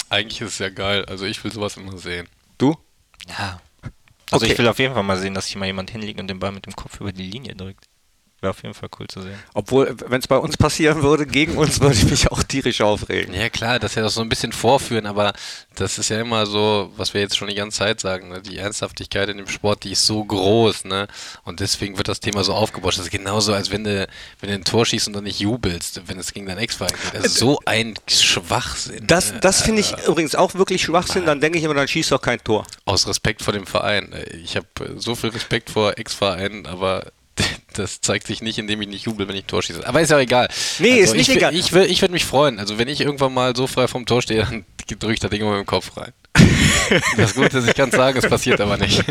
eigentlich 0.08 0.40
ist 0.40 0.52
es 0.54 0.58
ja 0.58 0.68
geil. 0.68 1.04
Also 1.06 1.24
ich 1.24 1.42
will 1.42 1.52
sowas 1.52 1.76
immer 1.76 1.96
sehen. 1.98 2.28
Du? 2.58 2.76
Ja. 3.28 3.60
Also 4.30 4.44
Okay. 4.44 4.52
ich 4.52 4.58
will 4.58 4.68
auf 4.68 4.78
jeden 4.78 4.94
Fall 4.94 5.02
mal 5.02 5.18
sehen, 5.18 5.34
dass 5.34 5.46
sich 5.46 5.56
mal 5.56 5.66
jemand 5.66 5.90
hinlegt 5.90 6.20
und 6.20 6.28
den 6.28 6.38
Ball 6.38 6.52
mit 6.52 6.66
dem 6.66 6.74
Kopf 6.74 7.00
über 7.00 7.12
die 7.12 7.22
Linie 7.22 7.54
drückt. 7.54 7.86
Wäre 8.44 8.50
auf 8.50 8.62
jeden 8.62 8.74
Fall 8.74 8.90
cool 9.00 9.06
zu 9.08 9.22
sehen. 9.22 9.38
Obwohl, 9.54 9.96
wenn 10.06 10.20
es 10.20 10.28
bei 10.28 10.36
uns 10.36 10.58
passieren 10.58 11.02
würde, 11.02 11.24
gegen 11.24 11.56
uns 11.56 11.80
würde 11.80 11.94
ich 11.94 12.04
mich 12.04 12.30
auch 12.30 12.42
tierisch 12.42 12.82
aufregen. 12.82 13.32
Ja 13.32 13.48
klar, 13.48 13.78
das 13.78 13.92
ist 13.92 13.96
ja 13.96 14.02
doch 14.02 14.10
so 14.10 14.20
ein 14.20 14.28
bisschen 14.28 14.52
vorführen, 14.52 15.06
aber 15.06 15.32
das 15.76 15.96
ist 15.96 16.10
ja 16.10 16.20
immer 16.20 16.44
so, 16.44 16.92
was 16.98 17.14
wir 17.14 17.22
jetzt 17.22 17.38
schon 17.38 17.48
die 17.48 17.54
ganze 17.54 17.78
Zeit 17.78 18.00
sagen, 18.00 18.28
ne? 18.28 18.42
die 18.42 18.58
Ernsthaftigkeit 18.58 19.30
in 19.30 19.38
dem 19.38 19.48
Sport, 19.48 19.84
die 19.84 19.92
ist 19.92 20.04
so 20.04 20.22
groß, 20.22 20.84
ne? 20.84 21.08
Und 21.44 21.60
deswegen 21.60 21.96
wird 21.96 22.08
das 22.08 22.20
Thema 22.20 22.44
so 22.44 22.52
aufgebauscht. 22.52 22.98
Das 22.98 23.06
ist 23.06 23.10
genauso, 23.10 23.54
als 23.54 23.70
wenn 23.70 23.84
du, 23.84 24.06
wenn 24.40 24.50
du 24.50 24.56
ein 24.56 24.64
Tor 24.64 24.84
schießt 24.84 25.06
und 25.06 25.14
dann 25.14 25.24
nicht 25.24 25.40
jubelst, 25.40 26.02
wenn 26.06 26.18
es 26.18 26.34
gegen 26.34 26.44
deinen 26.44 26.58
Ex-Verein 26.58 26.92
geht. 26.92 27.14
Das 27.14 27.24
ist 27.24 27.38
so 27.38 27.60
ein 27.64 27.94
Schwachsinn. 28.06 29.06
Das, 29.06 29.32
ne? 29.32 29.40
das 29.40 29.62
finde 29.62 29.80
ich 29.80 29.94
übrigens 30.06 30.34
auch 30.34 30.52
wirklich 30.52 30.82
Schwachsinn. 30.82 31.24
Dann 31.24 31.40
denke 31.40 31.56
ich 31.56 31.64
immer, 31.64 31.72
dann 31.72 31.88
schießt 31.88 32.12
doch 32.12 32.20
kein 32.20 32.44
Tor. 32.44 32.66
Aus 32.84 33.08
Respekt 33.08 33.40
vor 33.40 33.54
dem 33.54 33.66
Verein. 33.66 34.14
Ich 34.44 34.54
habe 34.56 34.66
so 34.96 35.14
viel 35.14 35.30
Respekt 35.30 35.70
vor 35.70 35.96
Ex-Vereinen, 35.96 36.66
aber 36.66 37.10
das 37.74 38.00
zeigt 38.00 38.26
sich 38.26 38.42
nicht, 38.42 38.58
indem 38.58 38.80
ich 38.82 38.88
nicht 38.88 39.06
jubel, 39.06 39.26
wenn 39.28 39.36
ich 39.36 39.44
Tor 39.44 39.62
schieße. 39.62 39.86
Aber 39.86 40.00
ist 40.00 40.10
ja 40.10 40.16
auch 40.16 40.20
egal. 40.20 40.48
Nee, 40.78 40.98
ist 40.98 41.14
nicht 41.14 41.28
ich, 41.28 41.36
egal. 41.36 41.54
Ich, 41.54 41.70
wür- 41.72 41.86
ich 41.86 42.00
würde 42.00 42.12
mich 42.12 42.24
freuen. 42.24 42.58
Also 42.58 42.78
wenn 42.78 42.88
ich 42.88 43.00
irgendwann 43.00 43.34
mal 43.34 43.54
so 43.56 43.66
frei 43.66 43.88
vom 43.88 44.06
Tor 44.06 44.22
stehe, 44.22 44.42
dann 44.44 44.64
drücke 44.98 45.14
ich 45.14 45.20
das 45.20 45.30
Ding 45.30 45.40
immer 45.40 45.52
mit 45.52 45.60
dem 45.60 45.66
Kopf 45.66 45.96
rein. 45.96 46.12
das 47.16 47.34
Gute 47.34 47.58
ist, 47.58 47.68
ich 47.68 47.74
kann 47.74 47.90
sagen, 47.92 48.18
es 48.18 48.28
passiert 48.28 48.60
aber 48.60 48.76
nicht. 48.76 49.04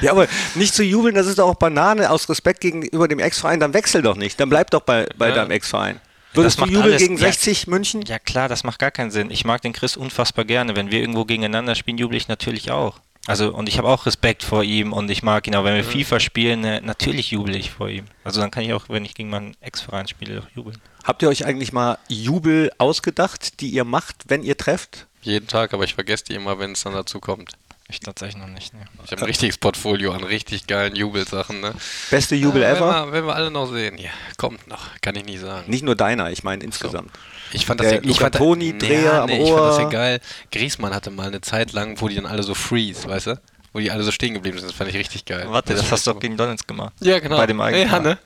Ja, 0.00 0.12
aber 0.12 0.26
nicht 0.54 0.74
zu 0.74 0.82
jubeln, 0.82 1.14
das 1.14 1.26
ist 1.26 1.38
doch 1.38 1.48
auch 1.48 1.54
Banane 1.56 2.10
aus 2.10 2.28
Respekt 2.28 2.60
gegenüber 2.60 3.08
dem 3.08 3.18
Ex-Verein. 3.18 3.60
Dann 3.60 3.74
wechsel 3.74 4.02
doch 4.02 4.16
nicht. 4.16 4.40
Dann 4.40 4.48
bleib 4.48 4.70
doch 4.70 4.80
bei, 4.80 5.06
bei 5.16 5.28
Ja. 5.28 5.34
deinem 5.34 5.50
Ex-Verein. 5.50 6.00
Würdest 6.32 6.58
du 6.58 6.62
macht 6.62 6.72
jubeln 6.72 6.98
gegen 6.98 7.14
ja. 7.16 7.26
60 7.26 7.66
München? 7.66 8.02
Ja 8.02 8.18
klar, 8.18 8.48
das 8.48 8.62
macht 8.64 8.78
gar 8.78 8.90
keinen 8.90 9.10
Sinn. 9.10 9.30
Ich 9.30 9.44
mag 9.44 9.62
den 9.62 9.72
Chris 9.72 9.96
unfassbar 9.96 10.44
gerne. 10.44 10.76
Wenn 10.76 10.90
wir 10.90 11.00
irgendwo 11.00 11.24
gegeneinander 11.24 11.74
spielen, 11.74 11.96
jubel 11.98 12.16
ich 12.16 12.28
natürlich 12.28 12.70
auch. 12.70 13.00
Also 13.26 13.52
und 13.52 13.68
ich 13.68 13.78
habe 13.78 13.88
auch 13.88 14.06
Respekt 14.06 14.44
vor 14.44 14.62
ihm 14.62 14.92
und 14.92 15.10
ich 15.10 15.22
mag 15.22 15.46
ihn 15.46 15.56
auch, 15.56 15.64
wenn 15.64 15.74
wir 15.74 15.84
FIFA 15.84 16.20
spielen, 16.20 16.60
ne, 16.60 16.80
natürlich 16.82 17.32
jubel 17.32 17.56
ich 17.56 17.70
vor 17.70 17.88
ihm. 17.88 18.04
Also 18.22 18.40
dann 18.40 18.50
kann 18.50 18.62
ich 18.62 18.72
auch, 18.72 18.88
wenn 18.88 19.04
ich 19.04 19.14
gegen 19.14 19.30
meinen 19.30 19.56
Ex-Verein 19.60 20.06
spiele, 20.06 20.40
auch 20.42 20.56
jubeln. 20.56 20.78
Habt 21.04 21.22
ihr 21.22 21.28
euch 21.28 21.44
eigentlich 21.44 21.72
mal 21.72 21.98
Jubel 22.08 22.70
ausgedacht, 22.78 23.60
die 23.60 23.68
ihr 23.68 23.84
macht, 23.84 24.24
wenn 24.28 24.42
ihr 24.42 24.56
trefft? 24.56 25.06
Jeden 25.22 25.48
Tag, 25.48 25.74
aber 25.74 25.84
ich 25.84 25.94
vergesse 25.94 26.24
die 26.24 26.34
immer, 26.34 26.58
wenn 26.58 26.72
es 26.72 26.84
dann 26.84 26.92
dazu 26.92 27.20
kommt. 27.20 27.52
Ich 27.88 28.00
tatsächlich 28.00 28.42
noch 28.42 28.48
nicht. 28.48 28.74
Ne. 28.74 28.80
Ich 29.04 29.12
habe 29.12 29.22
ein 29.22 29.26
richtiges 29.26 29.58
Portfolio 29.58 30.12
an 30.12 30.24
richtig 30.24 30.66
geilen 30.66 30.96
Jubelsachen. 30.96 31.60
Ne? 31.60 31.72
Beste 32.10 32.34
Jubel 32.34 32.62
ever? 32.64 32.80
Wenn 32.80 33.06
wir, 33.06 33.12
wenn 33.12 33.26
wir 33.26 33.34
alle 33.36 33.50
noch 33.50 33.66
sehen. 33.66 33.96
Ja, 33.96 34.10
kommt 34.38 34.66
noch. 34.66 34.88
Kann 35.02 35.14
ich 35.14 35.24
nicht 35.24 35.40
sagen. 35.40 35.70
Nicht 35.70 35.84
nur 35.84 35.94
deiner, 35.94 36.30
ich 36.32 36.42
meine 36.42 36.64
insgesamt. 36.64 37.12
Ich 37.52 37.64
fand 37.64 37.78
das 37.78 37.86
ja, 37.86 37.92
ich 37.92 38.18
fand, 38.18 38.34
Lucatoni-Dreher 38.34 39.02
ja, 39.02 39.22
am 39.22 39.28
nee, 39.28 39.40
ich 39.40 39.48
fand 39.48 39.60
das 39.60 39.78
ja 39.78 39.84
Ohr. 39.84 39.90
geil. 39.90 40.20
Griesmann 40.50 40.92
hatte 40.92 41.10
mal 41.10 41.28
eine 41.28 41.40
Zeit 41.40 41.72
lang, 41.72 42.00
wo 42.00 42.08
die 42.08 42.16
dann 42.16 42.26
alle 42.26 42.42
so 42.42 42.54
freeze, 42.54 43.08
weißt 43.08 43.28
du? 43.28 43.40
Wo 43.72 43.78
die 43.78 43.92
alle 43.92 44.02
so 44.02 44.10
stehen 44.10 44.34
geblieben 44.34 44.58
sind. 44.58 44.68
Das 44.68 44.76
fand 44.76 44.90
ich 44.90 44.96
richtig 44.96 45.24
geil. 45.24 45.46
Warte, 45.48 45.74
das 45.74 45.92
hast 45.92 46.08
du 46.08 46.10
auch 46.10 46.18
gegen 46.18 46.36
Donetsk 46.36 46.66
gemacht. 46.66 46.92
Ja, 47.00 47.20
genau. 47.20 47.36
Bei 47.36 47.46
dem 47.46 47.60
Eigentor. 47.60 47.98
Ja, 47.98 48.02
ne? 48.02 48.18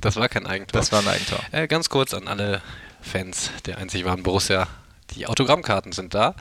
Das 0.00 0.16
war 0.16 0.28
kein 0.30 0.46
Eigentor. 0.46 0.80
Das 0.80 0.90
war 0.90 1.00
ein 1.00 1.08
Eigentor. 1.08 1.40
Äh, 1.50 1.66
ganz 1.66 1.90
kurz 1.90 2.14
an 2.14 2.28
alle 2.28 2.62
Fans 3.02 3.50
der 3.66 3.78
einzig 3.78 4.04
wahren 4.04 4.22
Borussia. 4.22 4.68
Die 5.10 5.26
Autogrammkarten 5.26 5.92
sind 5.92 6.14
da. 6.14 6.34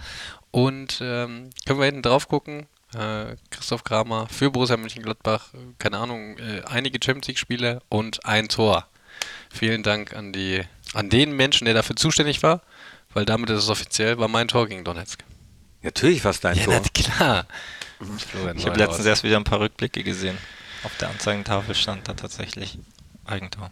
Und 0.51 0.99
ähm, 1.01 1.49
können 1.65 1.79
wir 1.79 1.85
hinten 1.85 2.01
drauf 2.01 2.27
gucken. 2.27 2.67
Äh, 2.93 3.35
Christoph 3.49 3.83
Kramer 3.83 4.27
für 4.29 4.51
Borussia 4.51 4.75
Mönchengladbach. 4.77 5.49
Keine 5.79 5.97
Ahnung, 5.97 6.37
äh, 6.39 6.61
einige 6.65 6.99
Champions 7.03 7.27
League-Spiele 7.27 7.81
und 7.89 8.25
ein 8.25 8.49
Tor. 8.49 8.87
Vielen 9.49 9.83
Dank 9.83 10.13
an, 10.13 10.33
die, 10.33 10.61
an 10.93 11.09
den 11.09 11.35
Menschen, 11.35 11.65
der 11.65 11.73
dafür 11.73 11.95
zuständig 11.95 12.43
war. 12.43 12.61
Weil 13.13 13.25
damit 13.25 13.49
ist 13.49 13.59
es 13.63 13.69
offiziell, 13.69 14.17
war 14.19 14.27
mein 14.27 14.47
Tor 14.47 14.67
gegen 14.67 14.83
Donetsk. 14.83 15.23
Natürlich 15.81 16.23
war 16.23 16.31
es 16.31 16.39
dein 16.39 16.57
Ja, 16.57 16.65
Tor. 16.65 16.81
na 16.81 16.89
klar. 16.89 17.45
Florian 18.29 18.57
Ich 18.57 18.65
habe 18.65 18.77
letztens 18.77 19.05
erst 19.05 19.23
wieder 19.23 19.37
ein 19.37 19.43
paar 19.43 19.59
Rückblicke 19.59 20.03
gesehen. 20.03 20.37
Auf 20.83 20.95
der 20.97 21.09
Anzeigentafel 21.09 21.75
stand 21.75 22.07
da 22.07 22.13
tatsächlich 22.13 22.79
Eigentor. 23.25 23.69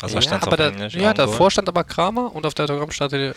Also 0.00 0.18
ja, 0.18 0.42
aber 0.42 0.56
da, 0.56 0.68
Englisch. 0.68 0.94
ja, 0.94 1.12
davor 1.12 1.50
stand 1.50 1.68
aber 1.68 1.84
Kramer 1.84 2.34
und 2.34 2.46
auf 2.46 2.54
der 2.54 2.64
Autogrammkarte, 2.64 3.34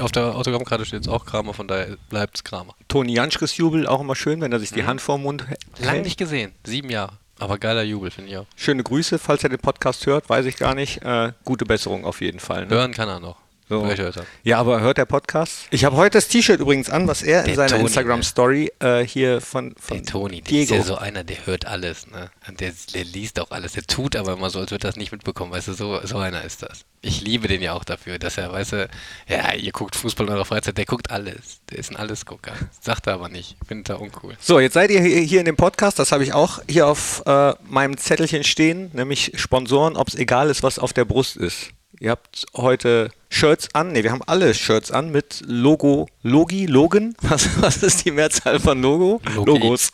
auf 0.00 0.12
der 0.12 0.34
Autogrammkarte 0.34 0.84
steht 0.84 1.00
jetzt 1.04 1.08
auch 1.08 1.24
Kramer, 1.24 1.54
von 1.54 1.68
daher 1.68 1.96
bleibt 2.08 2.36
es 2.36 2.44
Kramer. 2.44 2.74
Toni 2.88 3.14
Janschkes 3.14 3.56
Jubel 3.56 3.86
auch 3.86 4.00
immer 4.00 4.16
schön, 4.16 4.40
wenn 4.40 4.52
er 4.52 4.60
sich 4.60 4.72
die 4.72 4.84
Hand 4.84 5.00
vorm 5.00 5.22
Mund 5.22 5.46
hält. 5.46 5.60
Lang 5.78 6.02
nicht 6.02 6.18
gesehen, 6.18 6.52
sieben 6.64 6.90
Jahre. 6.90 7.18
Aber 7.38 7.58
geiler 7.58 7.82
Jubel, 7.82 8.10
finde 8.10 8.30
ich 8.30 8.36
auch. 8.36 8.46
Schöne 8.54 8.84
Grüße, 8.84 9.18
falls 9.18 9.42
er 9.42 9.48
den 9.48 9.58
Podcast 9.58 10.06
hört, 10.06 10.28
weiß 10.28 10.46
ich 10.46 10.56
gar 10.56 10.74
nicht. 10.74 11.02
Äh, 11.02 11.32
gute 11.44 11.64
Besserung 11.64 12.04
auf 12.04 12.20
jeden 12.20 12.38
Fall. 12.38 12.66
Ne? 12.66 12.74
Hören 12.74 12.92
kann 12.92 13.08
er 13.08 13.18
noch. 13.18 13.41
So. 13.72 13.86
Er. 13.86 14.26
Ja, 14.42 14.58
aber 14.58 14.80
hört 14.80 14.98
der 14.98 15.06
Podcast? 15.06 15.66
Ich 15.70 15.84
habe 15.86 15.96
heute 15.96 16.18
das 16.18 16.28
T-Shirt 16.28 16.60
übrigens 16.60 16.90
an, 16.90 17.08
was 17.08 17.22
er 17.22 17.40
in 17.40 17.46
Der 17.46 17.54
seiner 17.54 17.68
Toni, 17.70 17.82
Instagram-Story 17.84 18.72
äh, 18.80 19.00
hier 19.06 19.40
von, 19.40 19.74
von 19.80 19.96
Der 19.96 20.06
Toni, 20.06 20.42
der 20.42 20.60
ist 20.60 20.70
Diego. 20.70 20.74
ja 20.74 20.82
so 20.82 20.96
einer, 20.96 21.24
der 21.24 21.46
hört 21.46 21.66
alles, 21.66 22.06
ne? 22.10 22.30
Der, 22.60 22.72
der 22.94 23.04
liest 23.04 23.40
auch 23.40 23.50
alles. 23.50 23.72
Der 23.72 23.84
tut 23.84 24.14
aber 24.14 24.34
immer 24.34 24.50
so, 24.50 24.58
als 24.58 24.70
würde 24.72 24.86
er 24.86 24.90
das 24.90 24.96
nicht 24.96 25.10
mitbekommen. 25.10 25.52
Weißt 25.52 25.68
du, 25.68 25.72
so, 25.72 26.00
so 26.04 26.18
einer 26.18 26.42
ist 26.44 26.62
das. 26.62 26.84
Ich 27.00 27.22
liebe 27.22 27.48
den 27.48 27.62
ja 27.62 27.72
auch 27.72 27.84
dafür, 27.84 28.18
dass 28.18 28.36
er, 28.36 28.52
weißt 28.52 28.72
du, 28.72 28.88
ja, 29.26 29.54
ihr 29.54 29.72
guckt 29.72 29.96
Fußball 29.96 30.26
in 30.26 30.32
eurer 30.34 30.44
Freizeit, 30.44 30.76
der 30.76 30.84
guckt 30.84 31.10
alles. 31.10 31.60
Der 31.70 31.78
ist 31.78 31.90
ein 31.90 31.96
Allesgucker. 31.96 32.52
Sagt 32.80 33.06
er 33.06 33.14
aber 33.14 33.28
nicht. 33.28 33.56
Findet 33.66 33.88
er 33.88 34.00
uncool. 34.00 34.36
So, 34.38 34.60
jetzt 34.60 34.74
seid 34.74 34.90
ihr 34.90 35.00
hier 35.00 35.20
hier 35.20 35.40
in 35.40 35.46
dem 35.46 35.56
Podcast, 35.56 35.98
das 35.98 36.12
habe 36.12 36.22
ich 36.24 36.34
auch 36.34 36.60
hier 36.68 36.86
auf 36.86 37.22
äh, 37.26 37.54
meinem 37.64 37.96
Zettelchen 37.96 38.44
stehen, 38.44 38.90
nämlich 38.92 39.32
Sponsoren, 39.36 39.96
ob 39.96 40.08
es 40.08 40.14
egal 40.14 40.50
ist, 40.50 40.62
was 40.62 40.78
auf 40.78 40.92
der 40.92 41.04
Brust 41.04 41.36
ist. 41.36 41.70
Ihr 42.02 42.10
habt 42.10 42.46
heute 42.56 43.12
Shirts 43.28 43.76
an, 43.76 43.92
ne, 43.92 44.02
wir 44.02 44.10
haben 44.10 44.24
alle 44.26 44.54
Shirts 44.54 44.90
an 44.90 45.12
mit 45.12 45.40
Logo, 45.46 46.08
Logi, 46.24 46.66
Logan. 46.66 47.14
Was, 47.22 47.62
was 47.62 47.76
ist 47.84 48.04
die 48.04 48.10
Mehrzahl 48.10 48.58
von 48.58 48.82
Logo? 48.82 49.20
Logi. 49.32 49.50
Logos. 49.52 49.92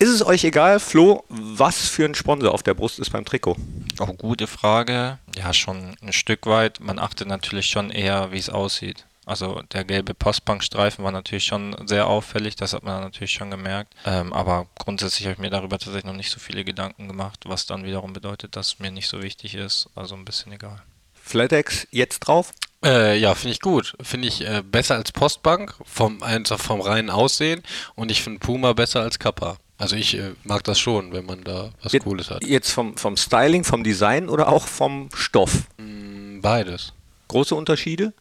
Ist 0.00 0.08
es 0.08 0.26
euch 0.26 0.42
egal, 0.42 0.80
Flo, 0.80 1.22
was 1.28 1.86
für 1.88 2.04
ein 2.04 2.16
Sponsor 2.16 2.52
auf 2.52 2.64
der 2.64 2.74
Brust 2.74 2.98
ist 2.98 3.10
beim 3.10 3.24
Trikot? 3.24 3.56
Auch 4.00 4.18
gute 4.18 4.48
Frage. 4.48 5.18
Ja, 5.36 5.54
schon 5.54 5.94
ein 6.02 6.12
Stück 6.12 6.46
weit. 6.46 6.80
Man 6.80 6.98
achtet 6.98 7.28
natürlich 7.28 7.66
schon 7.66 7.90
eher, 7.90 8.32
wie 8.32 8.38
es 8.38 8.50
aussieht. 8.50 9.06
Also 9.24 9.62
der 9.72 9.84
gelbe 9.84 10.14
Postbankstreifen 10.14 11.04
war 11.04 11.12
natürlich 11.12 11.44
schon 11.44 11.76
sehr 11.86 12.08
auffällig, 12.08 12.56
das 12.56 12.72
hat 12.72 12.82
man 12.82 13.02
natürlich 13.02 13.30
schon 13.30 13.52
gemerkt. 13.52 13.94
Ähm, 14.04 14.32
aber 14.32 14.66
grundsätzlich 14.76 15.26
habe 15.26 15.34
ich 15.34 15.38
mir 15.38 15.50
darüber 15.50 15.78
tatsächlich 15.78 16.06
noch 16.06 16.16
nicht 16.16 16.30
so 16.30 16.40
viele 16.40 16.64
Gedanken 16.64 17.06
gemacht, 17.06 17.44
was 17.46 17.66
dann 17.66 17.84
wiederum 17.84 18.14
bedeutet, 18.14 18.56
dass 18.56 18.80
mir 18.80 18.90
nicht 18.90 19.06
so 19.06 19.22
wichtig 19.22 19.54
ist. 19.54 19.88
Also 19.94 20.16
ein 20.16 20.24
bisschen 20.24 20.50
egal. 20.50 20.82
Flatex 21.30 21.86
jetzt 21.90 22.20
drauf? 22.20 22.52
Äh, 22.84 23.18
ja, 23.18 23.34
finde 23.34 23.52
ich 23.52 23.60
gut. 23.60 23.94
Finde 24.02 24.28
ich 24.28 24.40
äh, 24.46 24.62
besser 24.62 24.96
als 24.96 25.12
Postbank, 25.12 25.74
vom, 25.84 26.22
einfach 26.22 26.58
vom 26.58 26.80
reinen 26.80 27.10
Aussehen. 27.10 27.62
Und 27.94 28.10
ich 28.10 28.22
finde 28.22 28.38
Puma 28.40 28.72
besser 28.72 29.02
als 29.02 29.18
Kappa. 29.18 29.58
Also 29.78 29.96
ich 29.96 30.14
äh, 30.16 30.32
mag 30.44 30.64
das 30.64 30.78
schon, 30.78 31.12
wenn 31.12 31.24
man 31.26 31.42
da 31.44 31.70
was 31.82 31.92
Jetzt- 31.92 32.04
Cooles 32.04 32.30
hat. 32.30 32.44
Jetzt 32.44 32.70
vom, 32.70 32.96
vom 32.96 33.16
Styling, 33.16 33.64
vom 33.64 33.84
Design 33.84 34.28
oder 34.28 34.48
auch 34.48 34.66
vom 34.66 35.08
Stoff? 35.14 35.64
Mm, 35.78 36.40
Beides. 36.40 36.92
Große 37.30 37.54
Unterschiede? 37.54 38.12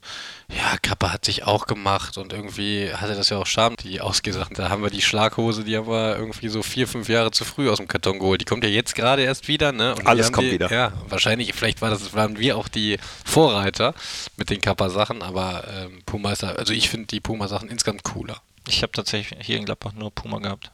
Ja, 0.56 0.78
Kappa 0.84 1.12
hat 1.12 1.26
sich 1.26 1.44
auch 1.44 1.66
gemacht 1.66 2.20
und 2.20 2.32
irgendwie 2.32 2.94
hatte 2.94 3.16
das 3.16 3.30
ja 3.30 3.38
auch 3.38 3.48
Charme, 3.48 3.76
die 3.78 4.02
Ausgesachen. 4.02 4.54
Da 4.54 4.70
haben 4.70 4.84
wir 4.84 4.92
die 4.92 5.02
Schlaghose, 5.02 5.64
die 5.64 5.76
haben 5.76 5.88
wir 5.88 6.16
irgendwie 6.16 6.48
so 6.48 6.62
vier, 6.62 6.88
fünf 6.88 7.10
Jahre 7.10 7.32
zu 7.32 7.44
früh 7.44 7.72
aus 7.72 7.78
dem 7.78 7.88
Karton 7.88 8.20
geholt. 8.20 8.40
Die 8.42 8.46
kommt 8.46 8.64
ja 8.64 8.70
jetzt 8.70 8.94
gerade 8.94 9.24
erst 9.24 9.48
wieder, 9.48 9.72
ne? 9.72 9.96
Und 9.96 10.06
Alles 10.06 10.32
kommt 10.32 10.46
die, 10.46 10.52
wieder. 10.52 10.72
Ja, 10.72 10.94
wahrscheinlich, 11.08 11.56
vielleicht 11.56 11.82
war 11.82 11.90
das, 11.90 12.14
waren 12.14 12.38
wir 12.38 12.56
auch 12.56 12.68
die 12.68 13.00
Vorreiter 13.26 13.96
mit 14.38 14.52
den 14.52 14.62
Kappa-Sachen, 14.62 15.24
aber 15.24 15.64
ähm, 15.68 16.04
Puma 16.06 16.32
ist 16.34 16.44
da, 16.44 16.50
also 16.50 16.72
ich 16.72 16.88
finde 16.88 17.08
die 17.08 17.20
Puma-Sachen 17.20 17.68
insgesamt 17.68 18.04
cooler. 18.04 18.40
Ich 18.68 18.84
habe 18.84 18.92
tatsächlich 18.92 19.40
hier 19.44 19.58
in 19.58 19.66
Gladbach 19.66 19.94
nur 19.94 20.12
Puma 20.12 20.38
gehabt. 20.38 20.70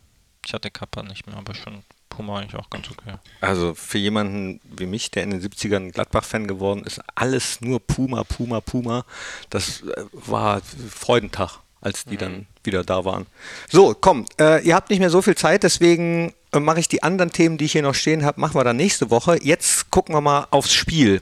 Ich 0.45 0.53
hatte 0.53 0.69
Kappa 0.71 1.03
nicht 1.03 1.25
mehr, 1.25 1.37
aber 1.37 1.55
schon 1.55 1.83
Puma 2.09 2.39
eigentlich 2.39 2.55
auch 2.55 2.69
ganz 2.69 2.89
okay. 2.89 3.15
Also 3.41 3.73
für 3.73 3.97
jemanden 3.97 4.61
wie 4.63 4.85
mich, 4.85 5.11
der 5.11 5.23
in 5.23 5.31
den 5.31 5.41
70ern 5.41 5.91
Gladbach-Fan 5.91 6.47
geworden 6.47 6.83
ist, 6.85 7.01
alles 7.15 7.61
nur 7.61 7.79
Puma, 7.79 8.23
Puma, 8.23 8.61
Puma. 8.61 9.05
Das 9.49 9.81
äh, 9.81 10.05
war 10.11 10.61
Freudentag, 10.89 11.59
als 11.81 12.05
die 12.05 12.17
dann 12.17 12.47
wieder 12.63 12.83
da 12.83 13.05
waren. 13.05 13.25
So, 13.69 13.95
komm, 13.99 14.25
äh, 14.39 14.65
ihr 14.65 14.75
habt 14.75 14.89
nicht 14.89 14.99
mehr 14.99 15.09
so 15.09 15.21
viel 15.21 15.35
Zeit, 15.35 15.63
deswegen 15.63 16.33
äh, 16.51 16.59
mache 16.59 16.79
ich 16.79 16.87
die 16.87 17.03
anderen 17.03 17.31
Themen, 17.31 17.57
die 17.57 17.65
ich 17.65 17.73
hier 17.73 17.81
noch 17.81 17.95
stehen 17.95 18.23
habe, 18.23 18.39
machen 18.39 18.55
wir 18.55 18.63
dann 18.63 18.77
nächste 18.77 19.09
Woche. 19.11 19.37
Jetzt 19.41 19.91
gucken 19.91 20.15
wir 20.15 20.21
mal 20.21 20.47
aufs 20.51 20.73
Spiel. 20.73 21.21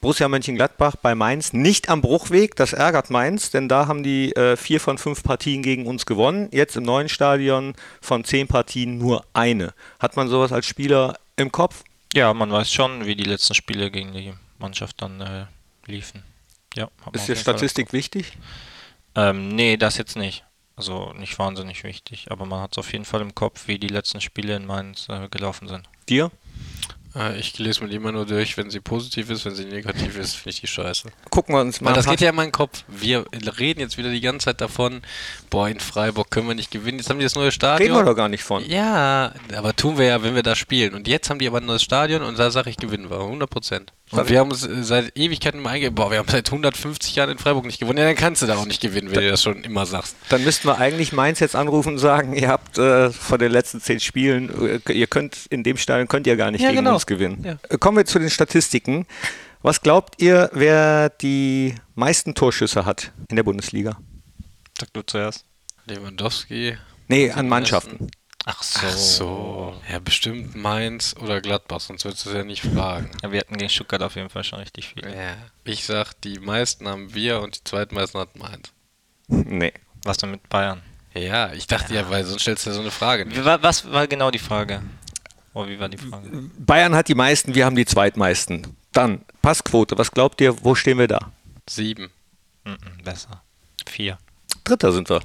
Borussia 0.00 0.28
Mönchengladbach 0.28 0.94
bei 0.96 1.14
Mainz 1.14 1.52
nicht 1.52 1.88
am 1.88 2.00
Bruchweg, 2.00 2.54
das 2.54 2.72
ärgert 2.72 3.10
Mainz, 3.10 3.50
denn 3.50 3.68
da 3.68 3.88
haben 3.88 4.04
die 4.04 4.32
äh, 4.36 4.56
vier 4.56 4.80
von 4.80 4.96
fünf 4.96 5.24
Partien 5.24 5.62
gegen 5.62 5.86
uns 5.86 6.06
gewonnen. 6.06 6.48
Jetzt 6.52 6.76
im 6.76 6.84
neuen 6.84 7.08
Stadion 7.08 7.74
von 8.00 8.22
zehn 8.24 8.46
Partien 8.46 8.98
nur 8.98 9.24
eine. 9.32 9.74
Hat 9.98 10.16
man 10.16 10.28
sowas 10.28 10.52
als 10.52 10.66
Spieler 10.66 11.18
im 11.36 11.50
Kopf? 11.50 11.82
Ja, 12.14 12.32
man 12.32 12.52
weiß 12.52 12.72
schon, 12.72 13.06
wie 13.06 13.16
die 13.16 13.24
letzten 13.24 13.54
Spiele 13.54 13.90
gegen 13.90 14.12
die 14.12 14.32
Mannschaft 14.58 15.02
dann 15.02 15.20
äh, 15.20 15.46
liefen. 15.86 16.22
Ja, 16.76 16.84
Ist 17.12 17.26
dir 17.26 17.34
jeden 17.34 17.44
Fall 17.44 17.54
Statistik 17.54 17.92
wichtig? 17.92 18.38
Ähm, 19.16 19.48
nee, 19.48 19.76
das 19.76 19.96
jetzt 19.96 20.16
nicht. 20.16 20.44
Also 20.76 21.12
nicht 21.14 21.36
wahnsinnig 21.40 21.82
wichtig. 21.82 22.28
Aber 22.30 22.46
man 22.46 22.60
hat 22.60 22.72
es 22.72 22.78
auf 22.78 22.92
jeden 22.92 23.04
Fall 23.04 23.20
im 23.20 23.34
Kopf, 23.34 23.66
wie 23.66 23.80
die 23.80 23.88
letzten 23.88 24.20
Spiele 24.20 24.54
in 24.54 24.64
Mainz 24.64 25.08
äh, 25.08 25.28
gelaufen 25.28 25.66
sind. 25.66 25.88
Dir? 26.08 26.30
Äh, 27.18 27.38
ich 27.38 27.58
lese 27.58 27.82
mir 27.82 27.90
die 27.90 27.96
immer 27.96 28.12
nur 28.12 28.26
durch, 28.26 28.56
wenn 28.56 28.70
sie 28.70 28.80
positiv 28.80 29.30
ist, 29.30 29.44
wenn 29.44 29.54
sie 29.54 29.64
negativ 29.64 30.16
ist, 30.16 30.34
finde 30.36 30.50
ich 30.50 30.60
die 30.60 30.66
scheiße. 30.66 31.08
Gucken 31.30 31.54
wir 31.54 31.60
uns 31.60 31.80
mal 31.80 31.90
Weil 31.90 31.96
das 31.96 32.06
geht 32.06 32.20
ja 32.20 32.30
in 32.30 32.36
meinen 32.36 32.52
Kopf. 32.52 32.84
Wir 32.86 33.24
reden 33.58 33.80
jetzt 33.80 33.98
wieder 33.98 34.10
die 34.10 34.20
ganze 34.20 34.46
Zeit 34.46 34.60
davon, 34.60 35.02
boah, 35.50 35.68
in 35.68 35.80
Freiburg 35.80 36.30
können 36.30 36.48
wir 36.48 36.54
nicht 36.54 36.70
gewinnen. 36.70 36.98
Jetzt 36.98 37.10
haben 37.10 37.18
die 37.18 37.24
das 37.24 37.34
neue 37.34 37.50
Stadion. 37.50 37.90
Reden 37.90 38.00
wir 38.00 38.10
doch 38.10 38.16
gar 38.16 38.28
nicht 38.28 38.44
von. 38.44 38.64
Ja, 38.68 39.32
aber 39.54 39.74
tun 39.74 39.98
wir 39.98 40.06
ja, 40.06 40.22
wenn 40.22 40.34
wir 40.34 40.42
da 40.42 40.54
spielen. 40.54 40.94
Und 40.94 41.08
jetzt 41.08 41.28
haben 41.30 41.38
die 41.38 41.48
aber 41.48 41.58
ein 41.58 41.66
neues 41.66 41.82
Stadion 41.82 42.22
und 42.22 42.38
da 42.38 42.50
sage 42.50 42.70
ich, 42.70 42.76
gewinnen 42.76 43.10
wir, 43.10 43.18
100 43.18 43.50
Prozent. 43.50 43.92
Und 44.10 44.28
wir 44.28 44.38
haben 44.38 44.50
uns 44.50 44.66
äh, 44.66 44.82
seit 44.82 45.16
Ewigkeiten 45.18 45.60
immer 45.60 45.70
einge... 45.70 45.90
Boah, 45.90 46.10
wir 46.10 46.18
haben 46.18 46.28
seit 46.28 46.48
150 46.48 47.14
Jahren 47.14 47.30
in 47.30 47.38
Freiburg 47.38 47.66
nicht 47.66 47.78
gewonnen. 47.78 47.98
Ja, 47.98 48.04
dann 48.04 48.14
kannst 48.14 48.42
du 48.42 48.46
da 48.46 48.56
auch 48.56 48.66
nicht 48.66 48.80
gewinnen, 48.80 49.10
wenn 49.10 49.22
du 49.22 49.30
das 49.30 49.42
schon 49.42 49.62
immer 49.64 49.84
sagst. 49.86 50.16
Dann 50.30 50.44
müssten 50.44 50.66
wir 50.68 50.78
eigentlich 50.78 51.12
Mainz 51.12 51.40
jetzt 51.40 51.54
anrufen 51.54 51.94
und 51.94 51.98
sagen, 51.98 52.32
ihr 52.34 52.48
habt 52.48 52.78
äh, 52.78 53.10
von 53.10 53.38
den 53.38 53.52
letzten 53.52 53.80
zehn 53.80 54.00
Spielen, 54.00 54.80
äh, 54.86 54.92
ihr 54.92 55.06
könnt 55.06 55.46
in 55.50 55.62
dem 55.62 55.76
Stadion 55.76 56.08
könnt 56.08 56.26
ihr 56.26 56.36
gar 56.36 56.50
nicht 56.50 56.62
Ja, 56.62 56.68
gegen 56.70 56.80
genau. 56.82 56.94
uns 56.94 57.06
gewinnen. 57.06 57.42
Ja. 57.44 57.58
Äh, 57.68 57.78
Kommen 57.78 57.98
wir 57.98 58.06
zu 58.06 58.18
den 58.18 58.30
Statistiken. 58.30 59.06
Was 59.62 59.80
glaubt 59.82 60.22
ihr, 60.22 60.50
wer 60.52 61.10
die 61.10 61.74
meisten 61.94 62.34
Torschüsse 62.34 62.86
hat 62.86 63.12
in 63.28 63.36
der 63.36 63.42
Bundesliga? 63.42 63.98
Sag 64.78 64.92
du 64.92 65.02
zuerst. 65.02 65.44
Lewandowski. 65.86 66.76
Nee, 67.08 67.30
an 67.32 67.48
Mannschaften. 67.48 68.10
Ach 68.50 68.62
so. 68.62 68.80
Ach 68.82 68.96
so. 68.96 69.82
Ja, 69.90 69.98
bestimmt 69.98 70.56
Mainz 70.56 71.14
oder 71.20 71.42
Gladbach, 71.42 71.80
sonst 71.80 72.06
würdest 72.06 72.24
du 72.24 72.30
es 72.30 72.36
ja 72.36 72.44
nicht 72.44 72.62
fragen. 72.62 73.10
Ja, 73.22 73.30
wir 73.30 73.40
hatten 73.40 73.58
gegen 73.58 73.68
Stuttgart 73.68 74.00
auf 74.00 74.16
jeden 74.16 74.30
Fall 74.30 74.42
schon 74.42 74.60
richtig 74.60 74.88
viel. 74.88 75.04
Ja. 75.04 75.36
Ich 75.64 75.84
sag, 75.84 76.14
die 76.22 76.38
meisten 76.38 76.88
haben 76.88 77.12
wir 77.12 77.42
und 77.42 77.56
die 77.56 77.64
zweitmeisten 77.64 78.18
hat 78.18 78.36
Mainz. 78.36 78.72
Nee. 79.26 79.74
Was 80.02 80.16
denn 80.16 80.30
mit 80.30 80.48
Bayern? 80.48 80.80
Ja, 81.12 81.52
ich 81.52 81.66
dachte 81.66 81.92
ja, 81.94 82.08
weil 82.08 82.24
sonst 82.24 82.40
stellst 82.40 82.64
du 82.64 82.70
ja 82.70 82.74
so 82.74 82.80
eine 82.80 82.90
Frage 82.90 83.26
nicht. 83.26 83.44
Was 83.44 83.92
war 83.92 84.06
genau 84.06 84.30
die 84.30 84.38
Frage? 84.38 84.82
Oh, 85.52 85.66
wie 85.66 85.78
war 85.78 85.90
die 85.90 85.98
Frage? 85.98 86.30
Bayern 86.58 86.94
hat 86.94 87.08
die 87.08 87.14
meisten, 87.14 87.54
wir 87.54 87.66
haben 87.66 87.76
die 87.76 87.84
zweitmeisten. 87.84 88.78
Dann 88.92 89.26
Passquote, 89.42 89.98
was 89.98 90.10
glaubt 90.10 90.40
ihr, 90.40 90.64
wo 90.64 90.74
stehen 90.74 90.96
wir 90.96 91.08
da? 91.08 91.32
Sieben. 91.68 92.10
Mhm, 92.64 92.78
besser. 93.04 93.42
Vier. 93.86 94.16
Dritter 94.64 94.90
sind 94.92 95.10
wir. 95.10 95.20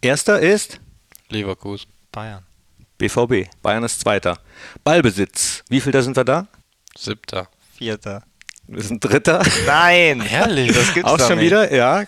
Erster 0.00 0.40
ist 0.40 0.80
Leverkusen. 1.28 1.90
Bayern. 2.12 2.44
BVB. 2.98 3.48
Bayern 3.62 3.84
ist 3.84 4.00
Zweiter. 4.00 4.38
Ballbesitz. 4.84 5.62
Wie 5.68 5.80
viel 5.80 5.92
da 5.92 6.02
sind 6.02 6.16
wir 6.16 6.24
da? 6.24 6.46
Siebter. 6.96 7.48
Vierter. 7.74 8.22
Wir 8.66 8.82
sind 8.82 9.02
Dritter. 9.04 9.42
Nein! 9.66 10.20
Ehrlich? 10.30 10.72
Das 10.72 10.92
gibt's 10.94 11.08
Auch 11.10 11.18
schon 11.18 11.38
nicht. 11.38 11.46
wieder, 11.46 11.72
ja. 11.74 12.04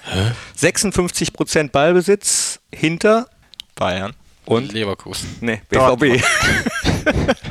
56% 0.60 1.70
Ballbesitz 1.70 2.60
hinter 2.72 3.26
Bayern. 3.74 4.12
und 4.44 4.72
Leverkusen. 4.72 5.28
nee, 5.40 5.62
BVB. 5.68 6.22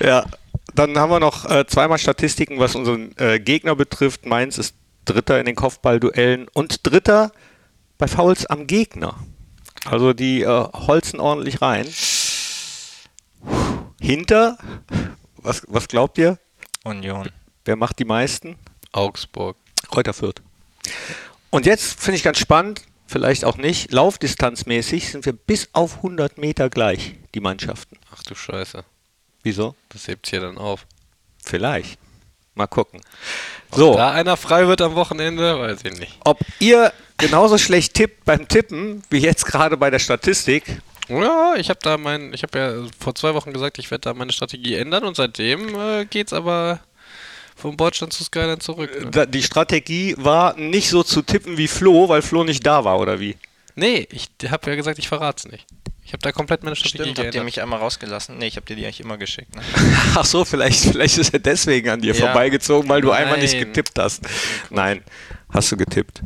ja, 0.00 0.24
dann 0.74 0.96
haben 0.98 1.10
wir 1.10 1.20
noch 1.20 1.48
äh, 1.50 1.66
zweimal 1.66 1.98
Statistiken, 1.98 2.58
was 2.58 2.74
unseren 2.74 3.16
äh, 3.18 3.38
Gegner 3.40 3.74
betrifft. 3.76 4.24
Mainz 4.26 4.56
ist 4.58 4.74
Dritter 5.04 5.38
in 5.38 5.46
den 5.46 5.54
Kopfballduellen 5.56 6.48
und 6.54 6.86
Dritter 6.86 7.32
bei 7.98 8.06
Fouls 8.06 8.46
am 8.46 8.66
Gegner. 8.66 9.16
Also 9.84 10.12
die 10.12 10.42
äh, 10.42 10.46
holzen 10.46 11.20
ordentlich 11.20 11.60
rein. 11.62 11.86
Hinter, 14.00 14.58
was, 15.36 15.62
was 15.68 15.88
glaubt 15.88 16.18
ihr? 16.18 16.38
Union. 16.84 17.30
Wer 17.64 17.76
macht 17.76 17.98
die 17.98 18.04
meisten? 18.04 18.56
Augsburg. 18.92 19.56
Kräuter 19.90 20.12
Fürth. 20.14 20.42
Und 21.50 21.66
jetzt 21.66 22.00
finde 22.00 22.16
ich 22.16 22.22
ganz 22.22 22.38
spannend, 22.38 22.82
vielleicht 23.06 23.44
auch 23.44 23.56
nicht, 23.56 23.92
laufdistanzmäßig 23.92 25.10
sind 25.10 25.24
wir 25.24 25.32
bis 25.32 25.68
auf 25.72 25.98
100 25.98 26.38
Meter 26.38 26.68
gleich, 26.68 27.14
die 27.34 27.40
Mannschaften. 27.40 27.96
Ach 28.12 28.22
du 28.22 28.34
Scheiße. 28.34 28.84
Wieso? 29.42 29.74
Das 29.90 30.08
hebt 30.08 30.26
hier 30.26 30.40
dann 30.40 30.58
auf. 30.58 30.86
Vielleicht. 31.44 31.98
Mal 32.54 32.66
gucken. 32.68 33.00
So, 33.72 33.94
Da 33.96 34.12
einer 34.12 34.36
frei 34.36 34.66
wird 34.68 34.80
am 34.80 34.94
Wochenende, 34.94 35.58
weiß 35.58 35.78
ich 35.84 35.98
nicht. 35.98 36.18
ob 36.24 36.38
ihr 36.60 36.92
genauso 37.16 37.58
schlecht 37.58 37.94
tippt 37.94 38.24
beim 38.24 38.46
Tippen, 38.48 39.02
wie 39.10 39.18
jetzt 39.18 39.44
gerade 39.46 39.76
bei 39.76 39.90
der 39.90 39.98
Statistik, 39.98 40.80
Ja, 41.08 41.54
ich 41.56 41.68
habe 41.68 41.80
da 41.82 41.98
mein, 41.98 42.32
ich 42.32 42.42
habe 42.44 42.58
ja 42.58 42.72
vor 42.98 43.14
zwei 43.14 43.34
Wochen 43.34 43.52
gesagt, 43.52 43.78
ich 43.78 43.90
werde 43.90 44.02
da 44.02 44.14
meine 44.14 44.32
Strategie 44.32 44.74
ändern 44.76 45.04
und 45.04 45.16
seitdem 45.16 45.74
äh, 45.78 46.04
geht's 46.06 46.32
aber 46.32 46.80
vom 47.56 47.76
Bordstand 47.76 48.12
zu 48.12 48.24
Skyline 48.24 48.58
zurück. 48.58 48.90
Ne? 49.04 49.10
da- 49.10 49.26
die 49.26 49.42
Strategie 49.42 50.14
war 50.18 50.56
nicht 50.56 50.88
so 50.88 51.02
zu 51.02 51.22
tippen 51.22 51.56
wie 51.58 51.68
Flo, 51.68 52.08
weil 52.08 52.22
Flo 52.22 52.42
nicht 52.44 52.64
da 52.66 52.84
war, 52.84 52.98
oder 52.98 53.20
wie? 53.20 53.36
Nee, 53.74 54.06
ich 54.12 54.28
habe 54.50 54.70
ja 54.70 54.76
gesagt, 54.76 54.98
ich 54.98 55.08
verrat's 55.08 55.44
nicht. 55.46 55.66
Ich 56.06 56.12
habe 56.12 56.20
da 56.22 56.32
komplett 56.32 56.62
meine 56.62 56.76
Strategie 56.76 56.98
Stimmt, 57.02 57.08
habt 57.18 57.18
ihr 57.26 57.30
geändert. 57.32 57.44
mich 57.46 57.62
einmal 57.62 57.78
rausgelassen? 57.78 58.36
Nee, 58.38 58.46
ich 58.48 58.56
hab 58.56 58.66
dir 58.66 58.76
die 58.76 58.84
eigentlich 58.84 59.00
immer 59.00 59.16
geschickt. 59.16 59.54
Ne? 59.56 59.62
Ach 60.14 60.24
so, 60.24 60.44
vielleicht, 60.44 60.80
vielleicht 60.80 61.18
ist 61.18 61.32
er 61.32 61.40
deswegen 61.40 61.88
an 61.88 62.00
dir 62.00 62.14
Ja. 62.14 62.26
vorbeigezogen, 62.26 62.88
weil 62.88 63.00
du 63.00 63.10
einmal 63.10 63.38
nicht 63.38 63.54
Nein. 63.54 63.64
getippt 63.64 63.98
hast. 63.98 64.22
Nein, 64.70 65.02
hast 65.52 65.72
du 65.72 65.76
getippt, 65.76 66.22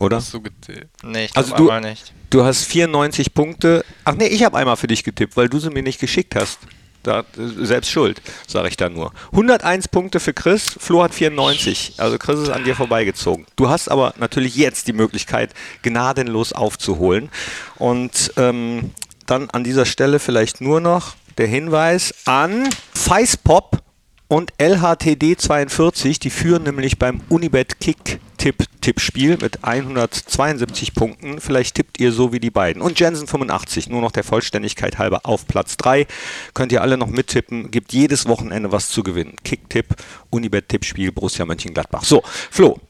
oder? 0.00 0.16
Hast 0.18 0.32
du 0.34 0.40
getippt? 0.42 1.02
Nee, 1.02 1.24
ich 1.26 1.36
Also 1.36 1.56
du- 1.56 1.70
einmal 1.70 1.90
nicht. 1.90 2.12
Du 2.30 2.44
hast 2.44 2.64
94 2.64 3.34
Punkte. 3.34 3.84
Ach 4.04 4.14
nee, 4.14 4.26
ich 4.26 4.42
habe 4.44 4.56
einmal 4.56 4.76
für 4.76 4.86
dich 4.86 5.02
getippt, 5.04 5.36
weil 5.36 5.48
du 5.48 5.58
sie 5.58 5.70
mir 5.70 5.82
nicht 5.82 5.98
geschickt 6.00 6.34
hast. 6.34 6.58
Da, 7.02 7.24
selbst 7.36 7.90
schuld, 7.90 8.22
sage 8.46 8.68
ich 8.68 8.76
da 8.76 8.88
nur. 8.88 9.12
101 9.32 9.88
Punkte 9.88 10.20
für 10.20 10.32
Chris, 10.32 10.76
Flo 10.78 11.02
hat 11.02 11.12
94. 11.12 11.94
Also 11.98 12.16
Chris 12.16 12.38
ist 12.38 12.48
an 12.48 12.62
dir 12.62 12.76
vorbeigezogen. 12.76 13.44
Du 13.56 13.68
hast 13.68 13.88
aber 13.90 14.14
natürlich 14.18 14.54
jetzt 14.54 14.86
die 14.86 14.92
Möglichkeit, 14.92 15.52
gnadenlos 15.82 16.52
aufzuholen. 16.52 17.28
Und 17.74 18.32
ähm, 18.36 18.92
dann 19.26 19.50
an 19.50 19.64
dieser 19.64 19.86
Stelle 19.86 20.18
vielleicht 20.18 20.60
nur 20.60 20.80
noch 20.80 21.14
der 21.38 21.46
Hinweis 21.46 22.14
an 22.26 22.68
Feispop 22.94 23.82
und 24.28 24.54
LHTD42, 24.54 26.18
die 26.18 26.30
führen 26.30 26.62
nämlich 26.62 26.98
beim 26.98 27.20
Unibet 27.28 27.80
Kick 27.80 28.18
Tipp 28.38 28.64
Tippspiel 28.80 29.36
mit 29.36 29.62
172 29.62 30.94
Punkten. 30.94 31.40
Vielleicht 31.40 31.76
tippt 31.76 32.00
ihr 32.00 32.12
so 32.12 32.32
wie 32.32 32.40
die 32.40 32.50
beiden. 32.50 32.82
Und 32.82 32.98
Jensen 32.98 33.26
85, 33.26 33.88
nur 33.88 34.00
noch 34.00 34.10
der 34.10 34.24
Vollständigkeit 34.24 34.98
halber 34.98 35.20
auf 35.24 35.46
Platz 35.46 35.76
3. 35.76 36.06
Könnt 36.54 36.72
ihr 36.72 36.82
alle 36.82 36.96
noch 36.96 37.08
mittippen, 37.08 37.70
gibt 37.70 37.92
jedes 37.92 38.26
Wochenende 38.26 38.72
was 38.72 38.88
zu 38.88 39.02
gewinnen. 39.02 39.36
Kick 39.44 39.68
Tipp, 39.68 39.94
Unibet 40.30 40.68
Tippspiel, 40.68 41.12
Borussia 41.12 41.44
Mönchengladbach. 41.44 42.02
So, 42.02 42.22
Flo, 42.24 42.80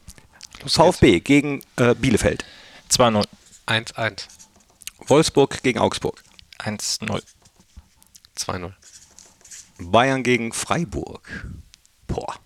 VfB 0.65 1.21
gegen 1.21 1.63
äh, 1.77 1.95
Bielefeld, 1.95 2.45
2-0. 2.91 3.25
1-1. 3.67 4.29
Wolfsburg 5.07 5.63
gegen 5.63 5.79
Augsburg, 5.79 6.23
1-0. 6.59 7.23
2-0. 8.37 8.73
Bayern 9.79 10.23
gegen 10.23 10.53
Freiburg. 10.53 11.47
Boah, 12.07 12.37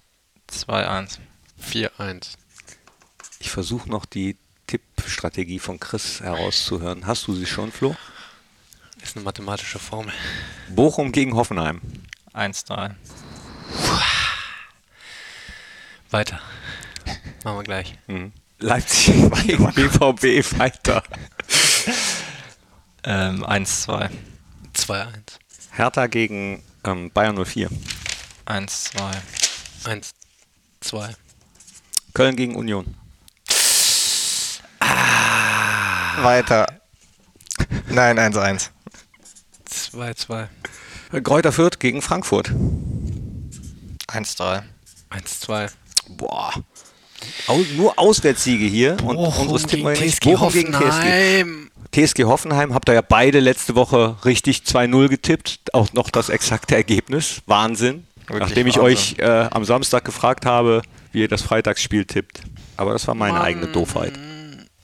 2-1. 0.51 1.19
4-1. 1.63 2.35
ich 3.41 3.51
versuche 3.51 3.89
noch 3.89 4.05
die 4.05 4.37
Tippstrategie 4.67 5.59
von 5.59 5.81
Chris 5.81 6.21
herauszuhören. 6.21 7.07
Hast 7.07 7.27
du 7.27 7.35
sie 7.35 7.47
schon, 7.47 7.73
Flo? 7.73 7.97
Ist 9.03 9.17
eine 9.17 9.25
mathematische 9.25 9.79
Formel. 9.79 10.13
Bochum 10.69 11.13
gegen 11.13 11.35
Hoffenheim. 11.35 11.81
1-3. 12.35 12.95
Weiter. 16.11 16.41
Machen 17.45 17.59
wir 17.59 17.65
gleich. 17.65 17.99
Mhm. 18.07 18.33
Leipzig 18.59 19.15
gegen 19.47 19.73
BVB 19.73 20.59
weiter. 20.59 21.03
Ähm, 23.07 23.45
1-2. 23.45 24.11
2-1. 24.75 25.07
Hertha 25.71 26.09
gegen 26.09 26.63
ähm, 26.85 27.11
Bayern 27.13 27.43
04. 27.43 27.71
1-2. 28.47 29.15
1-2. 30.83 31.15
Köln 32.15 32.35
gegen 32.35 32.57
Union. 32.57 32.97
Weiter. 36.21 36.67
Nein, 37.89 38.19
1-1. 38.19 38.71
2-2. 39.71 40.49
Kräuter 41.23 41.53
Fürth 41.53 41.79
gegen 41.79 42.03
Frankfurt. 42.03 42.51
1-3. 44.09 44.63
1-2. 45.11 45.71
Boah. 46.09 46.53
Au, 47.47 47.59
nur 47.77 47.99
Auswärtssiege 47.99 48.67
hier 48.67 48.97
und 49.05 49.17
unseres 49.17 49.63
tippen 49.65 49.87
wir 49.87 50.01
nicht. 50.01 50.21
Bochum 50.23 50.53
gegen 50.53 50.73
TSG. 50.73 51.66
TSG 51.97 52.25
Hoffenheim 52.25 52.75
habt 52.75 52.91
ihr 52.91 52.93
ja 52.93 53.01
beide 53.01 53.41
letzte 53.41 53.75
Woche 53.75 54.17
richtig 54.27 54.59
2-0 54.67 55.09
getippt. 55.09 55.73
Auch 55.73 55.95
noch 55.95 56.11
das 56.11 56.29
exakte 56.29 56.77
Ergebnis. 56.77 57.41
Wahnsinn. 57.47 58.07
Wirklich 58.27 58.41
Nachdem 58.41 58.67
ich 58.67 58.77
Wahnsinn. 58.77 58.93
euch 58.93 59.19
äh, 59.19 59.49
am 59.51 59.65
Samstag 59.65 60.05
gefragt 60.05 60.45
habe, 60.45 60.83
wie 61.13 61.23
ihr 61.23 61.29
das 61.29 61.41
Freitagsspiel 61.41 62.05
tippt. 62.05 62.43
Aber 62.77 62.93
das 62.93 63.09
war 63.09 63.15
meine 63.15 63.41
eigene 63.41 63.69
Doofheit. 63.69 64.13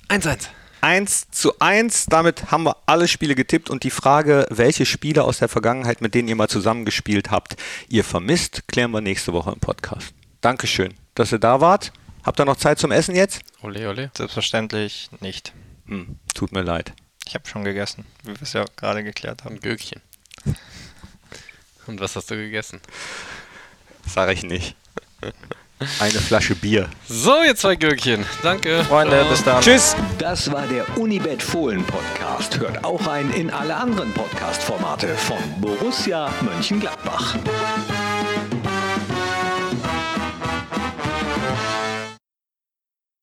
1-1. 0.09 0.47
1 0.81 1.31
zu 1.31 1.59
1. 1.59 2.07
Damit 2.07 2.51
haben 2.51 2.65
wir 2.65 2.79
alle 2.87 3.07
Spiele 3.07 3.35
getippt 3.35 3.69
und 3.69 3.85
die 3.85 3.91
Frage, 3.91 4.47
welche 4.49 4.87
Spiele 4.87 5.25
aus 5.25 5.37
der 5.37 5.49
Vergangenheit, 5.49 6.01
mit 6.01 6.15
denen 6.15 6.29
ihr 6.29 6.37
mal 6.37 6.49
zusammengespielt 6.49 7.31
habt, 7.31 7.57
ihr 7.91 8.05
vermisst, 8.05 8.67
klären 8.69 8.91
wir 8.91 9.03
nächste 9.03 9.35
Woche 9.35 9.53
im 9.53 9.61
Podcast. 9.61 10.15
Dankeschön, 10.41 10.95
dass 11.15 11.31
ihr 11.31 11.39
da 11.39 11.61
wart. 11.61 11.93
Habt 12.25 12.41
ihr 12.41 12.47
noch 12.47 12.57
Zeit 12.57 12.79
zum 12.79 12.91
Essen 12.91 13.15
jetzt? 13.15 13.43
Ole, 13.61 13.87
ole. 13.91 14.11
Selbstverständlich 14.17 15.11
nicht. 15.21 15.53
Hm, 15.87 16.19
tut 16.35 16.53
mir 16.53 16.63
leid. 16.63 16.93
Ich 17.27 17.35
habe 17.35 17.47
schon 17.47 17.65
gegessen, 17.65 18.05
wie 18.25 18.35
wir 18.35 18.43
es 18.43 18.53
ja 18.53 18.65
gerade 18.77 19.05
geklärt 19.05 19.45
haben. 19.45 19.55
Ein 19.57 19.61
Gürkchen. 19.61 20.01
Und 21.87 22.01
was 22.01 22.17
hast 22.17 22.31
du 22.31 22.37
gegessen? 22.37 22.81
Sag 24.07 24.31
ich 24.31 24.43
nicht. 24.43 24.77
Eine 25.99 26.21
Flasche 26.21 26.55
Bier. 26.55 26.89
So, 27.09 27.43
ihr 27.43 27.57
zwei 27.57 27.75
Gürkchen. 27.75 28.25
Danke. 28.43 28.85
Freunde, 28.85 29.25
bis 29.29 29.43
dann. 29.43 29.63
Tschüss. 29.63 29.97
Das 30.19 30.51
war 30.53 30.67
der 30.67 30.97
Unibet 30.99 31.43
Fohlen 31.43 31.85
Podcast. 31.85 32.59
Hört 32.59 32.85
auch 32.85 33.05
rein 33.07 33.33
in 33.33 33.51
alle 33.51 33.77
anderen 33.77 34.13
Podcast-Formate 34.13 35.09
von 35.17 35.39
Borussia 35.61 36.33
Mönchengladbach. 36.43 37.37